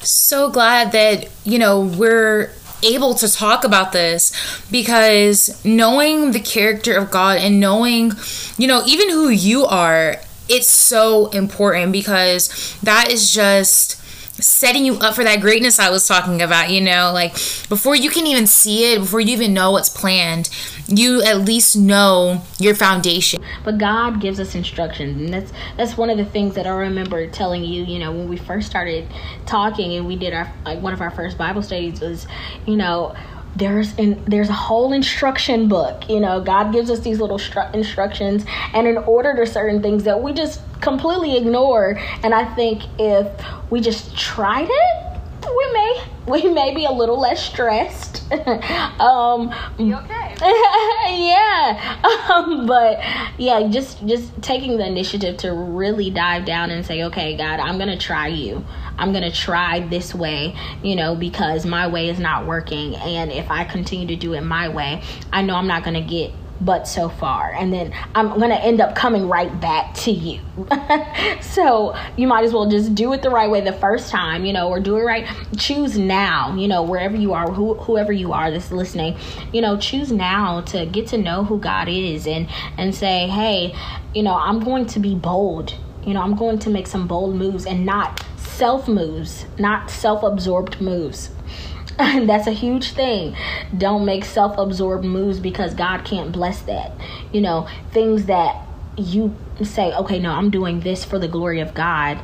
so 0.00 0.50
glad 0.50 0.92
that, 0.92 1.30
you 1.44 1.58
know, 1.58 1.80
we're 1.80 2.50
able 2.82 3.14
to 3.14 3.32
talk 3.32 3.64
about 3.64 3.92
this 3.92 4.32
because 4.70 5.64
knowing 5.64 6.32
the 6.32 6.40
character 6.40 6.96
of 6.96 7.10
God 7.10 7.38
and 7.38 7.60
knowing, 7.60 8.12
you 8.58 8.66
know, 8.66 8.82
even 8.86 9.10
who 9.10 9.28
you 9.28 9.64
are, 9.64 10.16
it's 10.48 10.68
so 10.68 11.28
important 11.28 11.92
because 11.92 12.76
that 12.82 13.10
is 13.10 13.32
just 13.32 14.01
setting 14.42 14.84
you 14.84 14.94
up 14.98 15.14
for 15.14 15.24
that 15.24 15.40
greatness 15.40 15.78
I 15.78 15.90
was 15.90 16.06
talking 16.06 16.42
about, 16.42 16.70
you 16.70 16.80
know, 16.80 17.10
like 17.12 17.32
before 17.68 17.94
you 17.94 18.10
can 18.10 18.26
even 18.26 18.46
see 18.46 18.92
it, 18.92 18.98
before 18.98 19.20
you 19.20 19.32
even 19.32 19.54
know 19.54 19.70
what's 19.70 19.88
planned, 19.88 20.50
you 20.88 21.22
at 21.22 21.38
least 21.40 21.76
know 21.76 22.42
your 22.58 22.74
foundation. 22.74 23.42
But 23.64 23.78
God 23.78 24.20
gives 24.20 24.40
us 24.40 24.54
instructions, 24.54 25.20
and 25.20 25.32
that's 25.32 25.52
that's 25.76 25.96
one 25.96 26.10
of 26.10 26.18
the 26.18 26.24
things 26.24 26.54
that 26.56 26.66
I 26.66 26.70
remember 26.70 27.26
telling 27.28 27.64
you, 27.64 27.84
you 27.84 27.98
know, 27.98 28.12
when 28.12 28.28
we 28.28 28.36
first 28.36 28.68
started 28.68 29.06
talking 29.46 29.94
and 29.94 30.06
we 30.06 30.16
did 30.16 30.32
our 30.32 30.52
like 30.64 30.80
one 30.80 30.92
of 30.92 31.00
our 31.00 31.10
first 31.10 31.38
Bible 31.38 31.62
studies 31.62 32.00
was, 32.00 32.26
you 32.66 32.76
know, 32.76 33.14
there's 33.56 33.94
in 33.98 34.22
there's 34.26 34.48
a 34.48 34.54
whole 34.54 34.92
instruction 34.92 35.68
book 35.68 36.08
you 36.08 36.18
know 36.20 36.40
god 36.40 36.72
gives 36.72 36.90
us 36.90 37.00
these 37.00 37.20
little 37.20 37.38
stru- 37.38 37.72
instructions 37.74 38.44
and 38.72 38.86
in 38.86 38.96
order 38.98 39.34
to 39.34 39.46
certain 39.46 39.82
things 39.82 40.04
that 40.04 40.22
we 40.22 40.32
just 40.32 40.60
completely 40.80 41.36
ignore 41.36 41.98
and 42.22 42.34
i 42.34 42.44
think 42.54 42.82
if 42.98 43.26
we 43.70 43.80
just 43.80 44.16
tried 44.16 44.68
it 44.70 45.12
we 45.48 45.72
may 45.72 46.04
we 46.26 46.54
may 46.54 46.74
be 46.74 46.84
a 46.84 46.92
little 46.92 47.20
less 47.20 47.42
stressed. 47.42 48.22
Um 49.00 49.52
you 49.78 49.94
okay. 49.96 50.34
Yeah. 51.28 52.00
Um, 52.32 52.66
but 52.66 53.00
yeah 53.38 53.68
just 53.68 54.04
just 54.06 54.30
taking 54.40 54.78
the 54.78 54.86
initiative 54.86 55.36
to 55.38 55.52
really 55.52 56.10
dive 56.10 56.44
down 56.44 56.70
and 56.70 56.84
say 56.86 57.02
okay 57.04 57.36
god 57.36 57.60
i'm 57.60 57.78
gonna 57.78 57.98
try 57.98 58.28
you 58.28 58.64
I'm 59.02 59.12
going 59.12 59.28
to 59.28 59.36
try 59.36 59.80
this 59.80 60.14
way, 60.14 60.56
you 60.82 60.94
know, 60.94 61.16
because 61.16 61.66
my 61.66 61.88
way 61.88 62.08
is 62.08 62.20
not 62.20 62.46
working. 62.46 62.94
And 62.94 63.32
if 63.32 63.50
I 63.50 63.64
continue 63.64 64.06
to 64.06 64.16
do 64.16 64.34
it 64.34 64.42
my 64.42 64.68
way, 64.68 65.02
I 65.32 65.42
know 65.42 65.56
I'm 65.56 65.66
not 65.66 65.82
going 65.82 65.94
to 65.94 66.08
get 66.08 66.32
but 66.60 66.86
so 66.86 67.08
far. 67.08 67.52
And 67.52 67.72
then 67.72 67.92
i'm 68.14 68.38
going 68.38 68.50
to 68.50 68.60
end 68.60 68.80
up 68.80 68.94
coming 68.94 69.28
right 69.28 69.60
back 69.60 69.94
to 69.94 70.10
you. 70.10 70.40
So 71.40 71.94
you 72.16 72.26
might 72.26 72.44
as 72.44 72.54
well 72.54 72.70
just 72.70 72.94
do 72.94 73.12
it 73.12 73.20
the 73.20 73.28
right 73.28 73.50
way 73.50 73.60
the 73.60 73.74
first 73.74 74.10
time 74.10 74.46
you 74.46 74.54
know 74.54 74.68
or 74.68 74.80
do 74.80 74.96
it 74.96 75.02
right. 75.02 75.26
Choose 75.56 75.98
now 75.98 76.54
you 76.54 76.66
know 76.66 76.82
wherever 76.82 77.16
you 77.16 77.34
are 77.34 77.50
who, 77.50 77.74
whoever 77.74 78.12
you 78.12 78.32
are 78.32 78.50
that's 78.50 78.70
listening 78.70 79.18
you 79.52 79.60
know 79.60 79.76
choose 79.76 80.10
now 80.10 80.62
to 80.62 80.86
get 80.86 81.08
to 81.08 81.18
know 81.18 81.44
who 81.44 81.58
god 81.58 81.88
is 81.88 82.26
and 82.26 82.48
and 82.78 82.94
say 82.94 83.26
hey 83.28 83.74
you 84.14 84.22
know 84.22 84.34
i'm 84.34 84.60
going 84.60 84.86
to 84.86 85.00
be 85.00 85.14
bold. 85.14 85.74
You 86.06 86.14
know 86.14 86.22
i'm 86.22 86.36
going 86.36 86.58
to 86.60 86.70
make 86.70 86.86
some 86.86 87.06
bold 87.06 87.34
moves 87.34 87.66
and 87.66 87.84
not 87.84 88.24
self 88.52 88.88
moves, 88.88 89.46
not 89.58 89.90
self 89.90 90.22
absorbed 90.22 90.80
moves. 90.80 91.30
And 91.98 92.28
that's 92.28 92.46
a 92.46 92.52
huge 92.52 92.92
thing. 92.92 93.36
Don't 93.76 94.04
make 94.04 94.24
self 94.24 94.56
absorbed 94.58 95.04
moves 95.04 95.40
because 95.40 95.74
God 95.74 96.04
can't 96.04 96.32
bless 96.32 96.62
that. 96.62 96.92
You 97.32 97.40
know, 97.40 97.68
things 97.92 98.26
that 98.26 98.66
you 98.96 99.34
say, 99.62 99.92
okay, 99.94 100.18
no, 100.18 100.32
I'm 100.32 100.50
doing 100.50 100.80
this 100.80 101.04
for 101.04 101.18
the 101.18 101.28
glory 101.28 101.60
of 101.60 101.74
God 101.74 102.20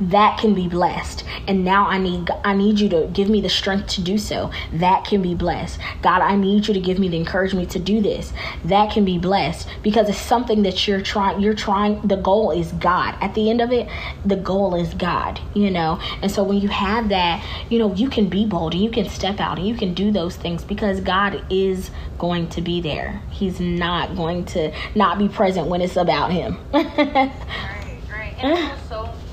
that 0.00 0.38
can 0.38 0.54
be 0.54 0.68
blessed. 0.68 1.24
And 1.46 1.64
now 1.64 1.86
i 1.86 1.98
need 1.98 2.30
i 2.44 2.54
need 2.54 2.80
you 2.80 2.88
to 2.88 3.08
give 3.12 3.28
me 3.28 3.40
the 3.40 3.48
strength 3.48 3.88
to 3.90 4.02
do 4.02 4.18
so. 4.18 4.50
That 4.72 5.04
can 5.04 5.22
be 5.22 5.34
blessed. 5.34 5.78
God 6.02 6.20
i 6.20 6.36
need 6.36 6.66
you 6.66 6.74
to 6.74 6.80
give 6.80 6.98
me 6.98 7.08
the 7.08 7.16
encouragement 7.16 7.70
to 7.70 7.78
do 7.78 8.00
this. 8.00 8.32
That 8.64 8.92
can 8.92 9.04
be 9.04 9.18
blessed 9.18 9.68
because 9.82 10.08
it's 10.08 10.18
something 10.18 10.62
that 10.62 10.86
you're 10.86 11.00
trying 11.00 11.40
you're 11.40 11.54
trying 11.54 12.00
the 12.06 12.16
goal 12.16 12.50
is 12.50 12.72
god. 12.72 13.16
At 13.20 13.34
the 13.34 13.50
end 13.50 13.60
of 13.60 13.72
it 13.72 13.88
the 14.24 14.36
goal 14.36 14.74
is 14.74 14.92
god 14.94 15.40
you 15.54 15.70
know? 15.70 16.00
And 16.22 16.30
so 16.30 16.42
when 16.42 16.58
you 16.58 16.68
have 16.68 17.08
that 17.10 17.44
you 17.70 17.78
know 17.78 17.94
you 17.94 18.08
can 18.08 18.28
be 18.28 18.46
bold 18.46 18.74
and 18.74 18.82
you 18.82 18.90
can 18.90 19.08
step 19.08 19.40
out 19.40 19.58
and 19.58 19.66
you 19.66 19.74
can 19.74 19.94
do 19.94 20.10
those 20.10 20.36
things 20.36 20.64
because 20.64 21.00
god 21.00 21.44
is 21.50 21.90
going 22.18 22.48
to 22.48 22.60
be 22.60 22.80
there. 22.80 23.22
He's 23.30 23.60
not 23.60 24.16
going 24.16 24.44
to 24.46 24.72
not 24.94 25.18
be 25.18 25.28
present 25.28 25.66
when 25.68 25.80
it's 25.80 25.96
about 25.96 26.32
him. 26.32 26.58
Right 26.72 28.00
right. 28.10 28.34
And 28.44 29.23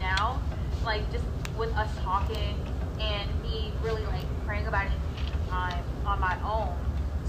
so 0.00 0.36
like 0.84 1.10
just 1.12 1.24
with 1.56 1.74
us 1.76 1.90
talking 2.02 2.54
and 3.00 3.42
me 3.42 3.72
really 3.82 4.04
like 4.04 4.24
praying 4.46 4.66
about 4.66 4.86
it 4.86 4.92
time 5.48 5.84
on 6.04 6.20
my 6.20 6.36
own 6.44 6.76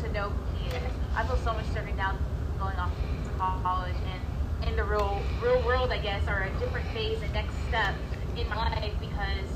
to 0.01 0.11
know 0.11 0.29
who 0.29 0.57
he 0.57 0.69
is. 0.75 0.93
I 1.15 1.23
feel 1.23 1.37
so 1.37 1.53
much 1.53 1.65
certain 1.67 1.95
now 1.95 2.15
going 2.59 2.77
off 2.77 2.91
to 3.25 3.31
college 3.63 3.95
and 4.05 4.69
in 4.69 4.75
the 4.75 4.83
real 4.83 5.25
real 5.39 5.61
world 5.63 5.91
I 5.91 5.99
guess 5.99 6.27
or 6.27 6.43
a 6.43 6.51
different 6.59 6.87
phase 6.93 7.21
and 7.21 7.31
next 7.33 7.55
step 7.67 7.95
in 8.35 8.47
my 8.49 8.55
life 8.57 8.93
because 8.99 9.49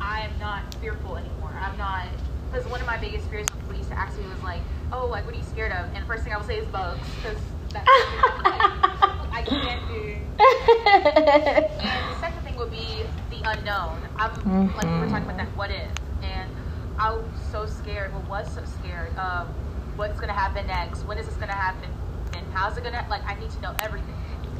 I 0.00 0.20
am 0.20 0.38
not 0.40 0.62
fearful 0.80 1.16
anymore. 1.16 1.54
I'm 1.60 1.76
not 1.78 2.06
because 2.50 2.66
one 2.66 2.80
of 2.80 2.86
my 2.86 2.98
biggest 2.98 3.28
fears 3.30 3.46
when 3.50 3.60
people 3.60 3.76
used 3.76 3.90
to 3.90 3.98
ask 3.98 4.18
me 4.18 4.26
was 4.26 4.42
like, 4.42 4.60
oh 4.92 5.06
like 5.06 5.24
what 5.26 5.34
are 5.34 5.38
you 5.38 5.44
scared 5.44 5.72
of? 5.72 5.88
And 5.94 6.04
first 6.06 6.24
thing 6.24 6.32
I 6.32 6.36
would 6.38 6.46
say 6.46 6.56
is 6.56 6.66
bugs 6.68 7.08
because 7.16 7.38
that's 7.72 7.88
like, 8.44 8.60
I 9.32 9.42
can't 9.46 9.88
do. 9.88 10.16
and 11.80 12.16
unknown. 13.44 14.00
I'm 14.16 14.30
mm-hmm. 14.30 14.76
like 14.76 14.84
we 14.84 15.00
were 15.00 15.08
talking 15.08 15.24
about 15.24 15.38
that 15.38 15.56
what 15.56 15.70
if, 15.70 15.90
and 16.22 16.50
I 16.98 17.12
was 17.12 17.24
so 17.50 17.66
scared. 17.66 18.12
Well, 18.12 18.24
was 18.28 18.52
so 18.52 18.62
scared 18.64 19.16
of 19.16 19.48
what's 19.96 20.20
gonna 20.20 20.32
happen 20.32 20.66
next. 20.66 21.04
When 21.04 21.18
is 21.18 21.26
this 21.26 21.36
gonna 21.36 21.52
happen? 21.52 21.90
And 22.34 22.46
how's 22.52 22.76
it 22.76 22.84
gonna? 22.84 23.06
Like 23.10 23.24
I 23.24 23.38
need 23.38 23.50
to 23.50 23.60
know 23.60 23.74
everything. 23.80 24.14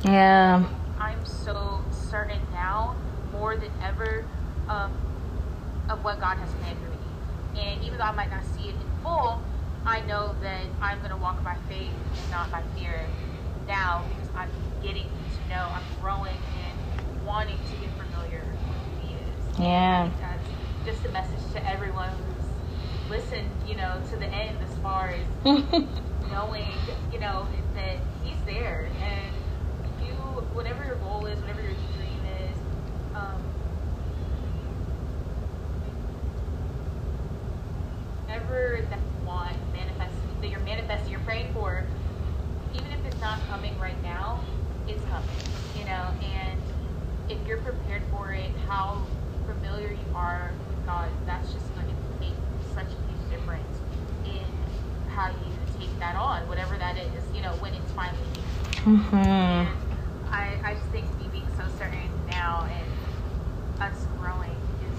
Yeah. 0.04 0.64
I'm 0.98 1.24
so 1.24 1.80
certain 1.90 2.40
now, 2.52 2.96
more 3.32 3.56
than 3.56 3.70
ever, 3.82 4.24
um, 4.68 4.92
of 5.88 6.04
what 6.04 6.20
God 6.20 6.38
has 6.38 6.52
planned 6.54 6.78
for 6.78 6.90
me. 6.90 7.60
And 7.60 7.82
even 7.84 7.98
though 7.98 8.04
I 8.04 8.12
might 8.12 8.30
not 8.30 8.44
see 8.44 8.68
it 8.68 8.74
in 8.74 9.02
full, 9.02 9.42
I 9.84 10.00
know 10.02 10.34
that 10.42 10.62
I'm 10.80 10.98
going 10.98 11.10
to 11.10 11.16
walk 11.16 11.42
by 11.42 11.56
faith 11.68 11.90
and 11.90 12.30
not 12.30 12.50
by 12.52 12.62
fear 12.76 13.04
now 13.66 14.04
because 14.08 14.28
I'm 14.36 14.50
getting 14.82 15.04
to 15.04 15.48
know, 15.48 15.68
I'm 15.70 15.82
growing 16.00 16.36
and 16.36 17.26
wanting 17.26 17.58
to 17.58 17.76
get 17.76 17.90
familiar 17.98 18.44
with 18.44 19.02
who 19.02 19.08
He 19.08 19.14
is. 19.14 19.41
Yeah. 19.58 20.10
That's 20.18 20.48
just 20.86 21.04
a 21.04 21.10
message 21.10 21.52
to 21.52 21.68
everyone 21.68 22.08
who's 22.10 23.10
listened, 23.10 23.50
you 23.68 23.76
know, 23.76 24.00
to 24.10 24.16
the 24.16 24.26
end 24.26 24.56
as 24.62 24.74
far 24.78 25.10
as 25.10 25.26
knowing, 26.30 26.78
you 27.12 27.20
know, 27.20 27.46
that 27.74 27.96
He's 28.24 28.40
there 28.46 28.88
and 29.02 30.06
you, 30.06 30.14
whatever 30.54 30.84
your 30.84 30.96
goal 30.96 31.26
is, 31.26 31.38
whatever 31.40 31.60
your 31.60 31.72
dream 31.96 32.20
is, 32.48 32.56
um, 33.14 33.36
whatever 38.24 38.80
that 38.88 38.98
you 38.98 39.26
want 39.26 39.56
manifesting, 39.74 40.40
that 40.40 40.50
you're 40.50 40.60
manifesting, 40.60 41.10
you're 41.10 41.20
praying 41.20 41.52
for, 41.52 41.84
even 42.74 42.90
if 42.92 43.04
it's 43.04 43.20
not 43.20 43.38
coming 43.48 43.78
right 43.78 44.02
now, 44.02 44.40
it's 44.88 45.02
coming, 45.04 45.28
you 45.78 45.84
know, 45.84 46.08
and 46.22 46.58
if 47.28 47.38
you're 47.46 47.58
prepared 47.58 48.02
for 48.10 48.32
it, 48.32 48.50
how 48.66 49.02
familiar 49.62 49.90
you 49.92 50.14
are 50.14 50.52
with 50.68 50.86
God, 50.86 51.08
that's 51.26 51.52
just 51.52 51.72
going 51.74 51.86
to 51.86 51.94
make 52.20 52.34
such 52.74 52.86
a 52.86 52.88
huge 52.88 53.30
difference 53.30 53.78
in 54.24 54.42
how 55.08 55.28
you 55.28 55.52
take 55.78 55.96
that 55.98 56.16
on, 56.16 56.48
whatever 56.48 56.76
that 56.78 56.96
is, 56.96 57.22
you 57.34 57.42
know, 57.42 57.52
when 57.60 57.72
it's 57.74 57.92
finally 57.92 58.18
here. 58.34 58.42
Mm-hmm. 58.84 60.32
I, 60.32 60.58
I 60.64 60.74
just 60.74 60.86
think 60.88 61.06
me 61.18 61.28
being 61.30 61.46
so 61.56 61.64
certain 61.78 62.10
now 62.28 62.66
and 62.70 63.82
us 63.82 64.06
growing 64.18 64.50
is 64.50 64.98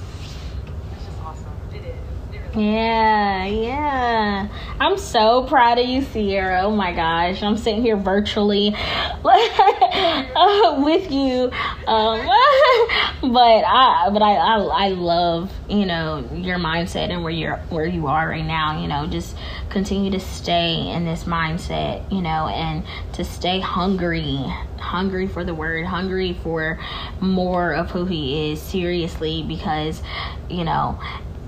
it's 0.94 1.06
just 1.06 1.20
awesome. 1.24 1.52
It 1.74 1.84
is. 1.84 2.56
Yeah, 2.56 3.46
yeah. 3.46 4.48
I'm 4.84 4.98
so 4.98 5.44
proud 5.44 5.80
of 5.80 5.86
you, 5.86 6.02
Sierra. 6.02 6.64
Oh 6.64 6.76
my 6.76 6.92
gosh. 6.92 7.42
I'm 7.42 7.56
sitting 7.56 7.82
here 7.82 7.96
virtually 7.96 8.76
uh, 9.24 10.82
with 10.84 11.10
you. 11.10 11.50
Um, 11.88 12.20
but 13.22 13.64
I 13.64 14.10
but 14.12 14.22
I, 14.22 14.34
I 14.34 14.58
I 14.58 14.88
love, 14.90 15.54
you 15.70 15.86
know, 15.86 16.30
your 16.34 16.58
mindset 16.58 17.12
and 17.12 17.24
where 17.24 17.32
you're 17.32 17.56
where 17.70 17.86
you 17.86 18.08
are 18.08 18.28
right 18.28 18.46
now, 18.46 18.82
you 18.82 18.90
know, 18.90 19.08
just 19.08 19.38
continue 19.70 20.12
to 20.12 20.20
stay 20.20 20.90
in 20.90 21.06
this 21.06 21.24
mindset, 21.24 22.12
you 22.12 22.22
know, 22.22 22.50
and 22.50 22.84
to 23.14 23.24
stay 23.24 23.62
hungry, 23.62 24.36
hungry 24.80 25.30
for 25.30 25.46
the 25.46 25.54
word, 25.54 25.86
hungry 25.86 26.38
for 26.44 26.78
more 27.22 27.74
of 27.74 27.90
who 27.92 28.04
he 28.04 28.52
is 28.52 28.62
seriously 28.62 29.44
because, 29.44 30.04
you 30.50 30.66
know, 30.66 31.00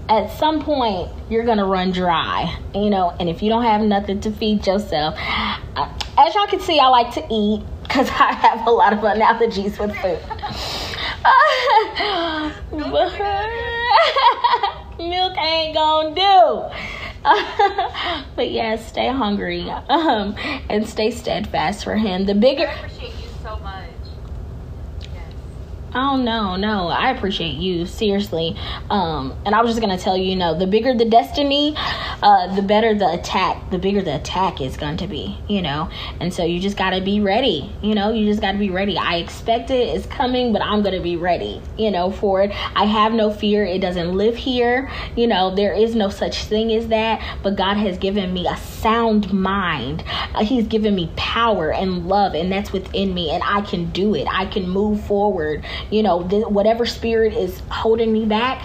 at 0.10 0.32
some 0.38 0.62
point 0.62 1.10
you're 1.30 1.46
gonna 1.46 1.66
run 1.66 1.92
dry, 1.92 2.58
you 2.74 2.90
know. 2.90 3.16
And 3.20 3.30
if 3.30 3.42
you 3.42 3.50
don't 3.50 3.64
have 3.64 3.82
nothing 3.82 4.20
to 4.22 4.32
feed 4.32 4.66
yourself, 4.66 5.16
as 5.18 6.36
y'all 6.36 6.48
can 6.48 6.60
see, 6.60 6.80
I 6.80 6.88
like 6.88 7.14
to 7.16 7.26
eat 7.32 7.64
because 7.84 8.10
I 8.10 8.34
have 8.34 8.68
a 8.68 8.72
lot 8.72 8.94
of 8.94 9.04
analogies 9.04 9.78
with 9.80 9.96
food. 9.98 10.20
Milk 15.00 15.38
ain't 15.38 15.76
gonna 15.76 16.16
do. 16.16 16.64
but 18.36 18.52
yeah, 18.52 18.76
stay 18.76 19.08
hungry 19.08 19.70
um, 19.90 20.36
and 20.70 20.88
stay 20.88 21.10
steadfast 21.12 21.84
for 21.84 21.96
him. 21.96 22.26
The 22.26 22.36
bigger. 22.36 22.68
I 22.68 22.74
appreciate 22.74 23.16
you 23.16 23.30
so 23.42 23.58
much. 23.60 23.85
Oh 25.98 26.18
no, 26.18 26.58
no, 26.58 26.90
I 26.90 27.12
appreciate 27.12 27.56
you 27.56 27.86
seriously. 27.86 28.58
Um, 28.90 29.34
and 29.46 29.56
I 29.56 29.62
was 29.62 29.72
just 29.72 29.80
gonna 29.80 29.98
tell 29.98 30.18
you, 30.18 30.26
you 30.26 30.36
know, 30.36 30.54
the 30.54 30.68
bigger 30.68 30.94
the 30.94 31.06
destiny, 31.06 31.74
uh, 32.22 32.54
the 32.54 32.62
better 32.62 32.94
the 32.94 33.14
attack. 33.14 33.72
The 33.72 33.78
bigger 33.78 34.02
the 34.02 34.18
attack 34.18 34.60
is 34.60 34.76
going 34.76 34.98
to 34.98 35.08
be, 35.08 35.38
you 35.48 35.62
know. 35.62 35.90
And 36.20 36.34
so 36.34 36.44
you 36.44 36.60
just 36.60 36.76
gotta 36.76 37.00
be 37.00 37.22
ready. 37.22 37.74
You 37.82 37.96
know, 37.96 38.12
you 38.12 38.26
just 38.26 38.42
gotta 38.42 38.58
be 38.58 38.70
ready. 38.70 38.98
I 38.98 39.16
expect 39.16 39.72
it, 39.72 39.88
it's 39.88 40.06
coming, 40.06 40.52
but 40.52 40.62
I'm 40.62 40.84
gonna 40.84 41.02
be 41.02 41.16
ready, 41.16 41.62
you 41.78 41.92
know, 41.92 42.12
for 42.12 42.44
it. 42.44 42.52
I 42.76 42.84
have 42.84 43.14
no 43.14 43.32
fear. 43.32 43.64
It 43.64 43.80
doesn't 43.80 44.18
live 44.18 44.36
here. 44.36 44.92
You 45.16 45.28
know, 45.28 45.56
there 45.56 45.74
is 45.74 45.96
no 45.96 46.10
such 46.10 46.44
thing 46.44 46.74
as 46.74 46.90
that. 46.90 47.22
But 47.42 47.56
God 47.56 47.78
has 47.78 47.98
given 47.98 48.34
me 48.34 48.48
a 48.48 48.58
sound 48.58 49.32
mind. 49.32 50.04
Uh, 50.34 50.44
he's 50.44 50.68
given 50.68 50.94
me 50.94 51.10
power 51.16 51.72
and 51.72 52.10
love, 52.10 52.34
and 52.34 52.52
that's 52.52 52.74
within 52.74 53.14
me, 53.14 53.30
and 53.30 53.42
I 53.46 53.62
can 53.62 53.92
do 53.92 54.14
it. 54.14 54.28
I 54.30 54.46
can 54.46 54.68
move 54.68 55.02
forward 55.06 55.64
you 55.92 56.04
know, 56.04 56.28
th- 56.28 56.48
whatever 56.48 56.86
spirit 56.86 57.34
is 57.34 57.62
holding 57.70 58.12
me 58.12 58.26
back, 58.26 58.64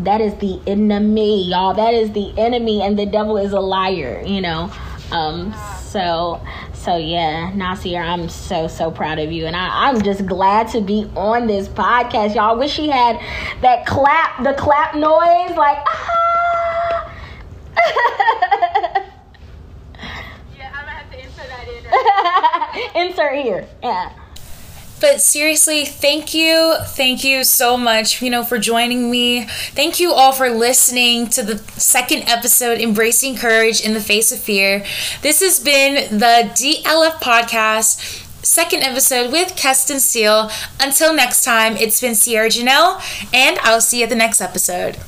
that 0.00 0.20
is 0.20 0.34
the 0.36 0.60
enemy, 0.66 1.44
y'all. 1.44 1.74
That 1.74 1.94
is 1.94 2.12
the 2.12 2.32
enemy, 2.38 2.82
and 2.82 2.98
the 2.98 3.06
devil 3.06 3.36
is 3.36 3.52
a 3.52 3.60
liar, 3.60 4.22
you 4.24 4.40
know. 4.40 4.72
Um, 5.12 5.54
so, 5.82 6.40
so 6.72 6.96
yeah, 6.96 7.52
Nasir, 7.54 8.00
I'm 8.00 8.28
so 8.28 8.68
so 8.68 8.90
proud 8.90 9.18
of 9.18 9.32
you, 9.32 9.46
and 9.46 9.56
I, 9.56 9.88
I'm 9.88 10.02
just 10.02 10.24
glad 10.26 10.68
to 10.68 10.80
be 10.80 11.10
on 11.16 11.46
this 11.46 11.68
podcast, 11.68 12.34
y'all. 12.34 12.56
Wish 12.58 12.72
she 12.72 12.88
had 12.88 13.20
that 13.60 13.86
clap, 13.86 14.42
the 14.42 14.54
clap 14.54 14.94
noise, 14.94 15.56
like 15.56 15.78
ah. 15.86 17.12
yeah, 20.56 20.72
I'm 20.72 20.84
gonna 20.84 20.90
have 20.90 21.10
to 21.10 21.18
insert 21.18 21.48
that 21.48 22.94
in. 22.94 23.08
insert 23.08 23.34
here, 23.34 23.68
yeah. 23.82 24.12
But 25.00 25.22
seriously, 25.22 25.86
thank 25.86 26.34
you. 26.34 26.76
Thank 26.88 27.24
you 27.24 27.42
so 27.42 27.76
much, 27.76 28.20
you 28.20 28.28
know, 28.28 28.44
for 28.44 28.58
joining 28.58 29.10
me. 29.10 29.46
Thank 29.46 29.98
you 29.98 30.12
all 30.12 30.32
for 30.32 30.50
listening 30.50 31.28
to 31.28 31.42
the 31.42 31.58
second 31.80 32.28
episode, 32.28 32.80
Embracing 32.80 33.36
Courage 33.36 33.80
in 33.80 33.94
the 33.94 34.00
Face 34.00 34.30
of 34.30 34.38
Fear. 34.40 34.84
This 35.22 35.40
has 35.40 35.58
been 35.58 36.18
the 36.18 36.50
DLF 36.52 37.12
podcast 37.12 38.26
second 38.44 38.82
episode 38.82 39.32
with 39.32 39.56
Keston 39.56 40.00
Steele. 40.00 40.50
Until 40.78 41.14
next 41.14 41.44
time, 41.44 41.76
it's 41.76 42.00
been 42.00 42.14
Sierra 42.14 42.48
Janelle, 42.48 43.00
and 43.32 43.58
I'll 43.60 43.80
see 43.80 43.98
you 43.98 44.04
at 44.04 44.10
the 44.10 44.16
next 44.16 44.40
episode. 44.40 44.98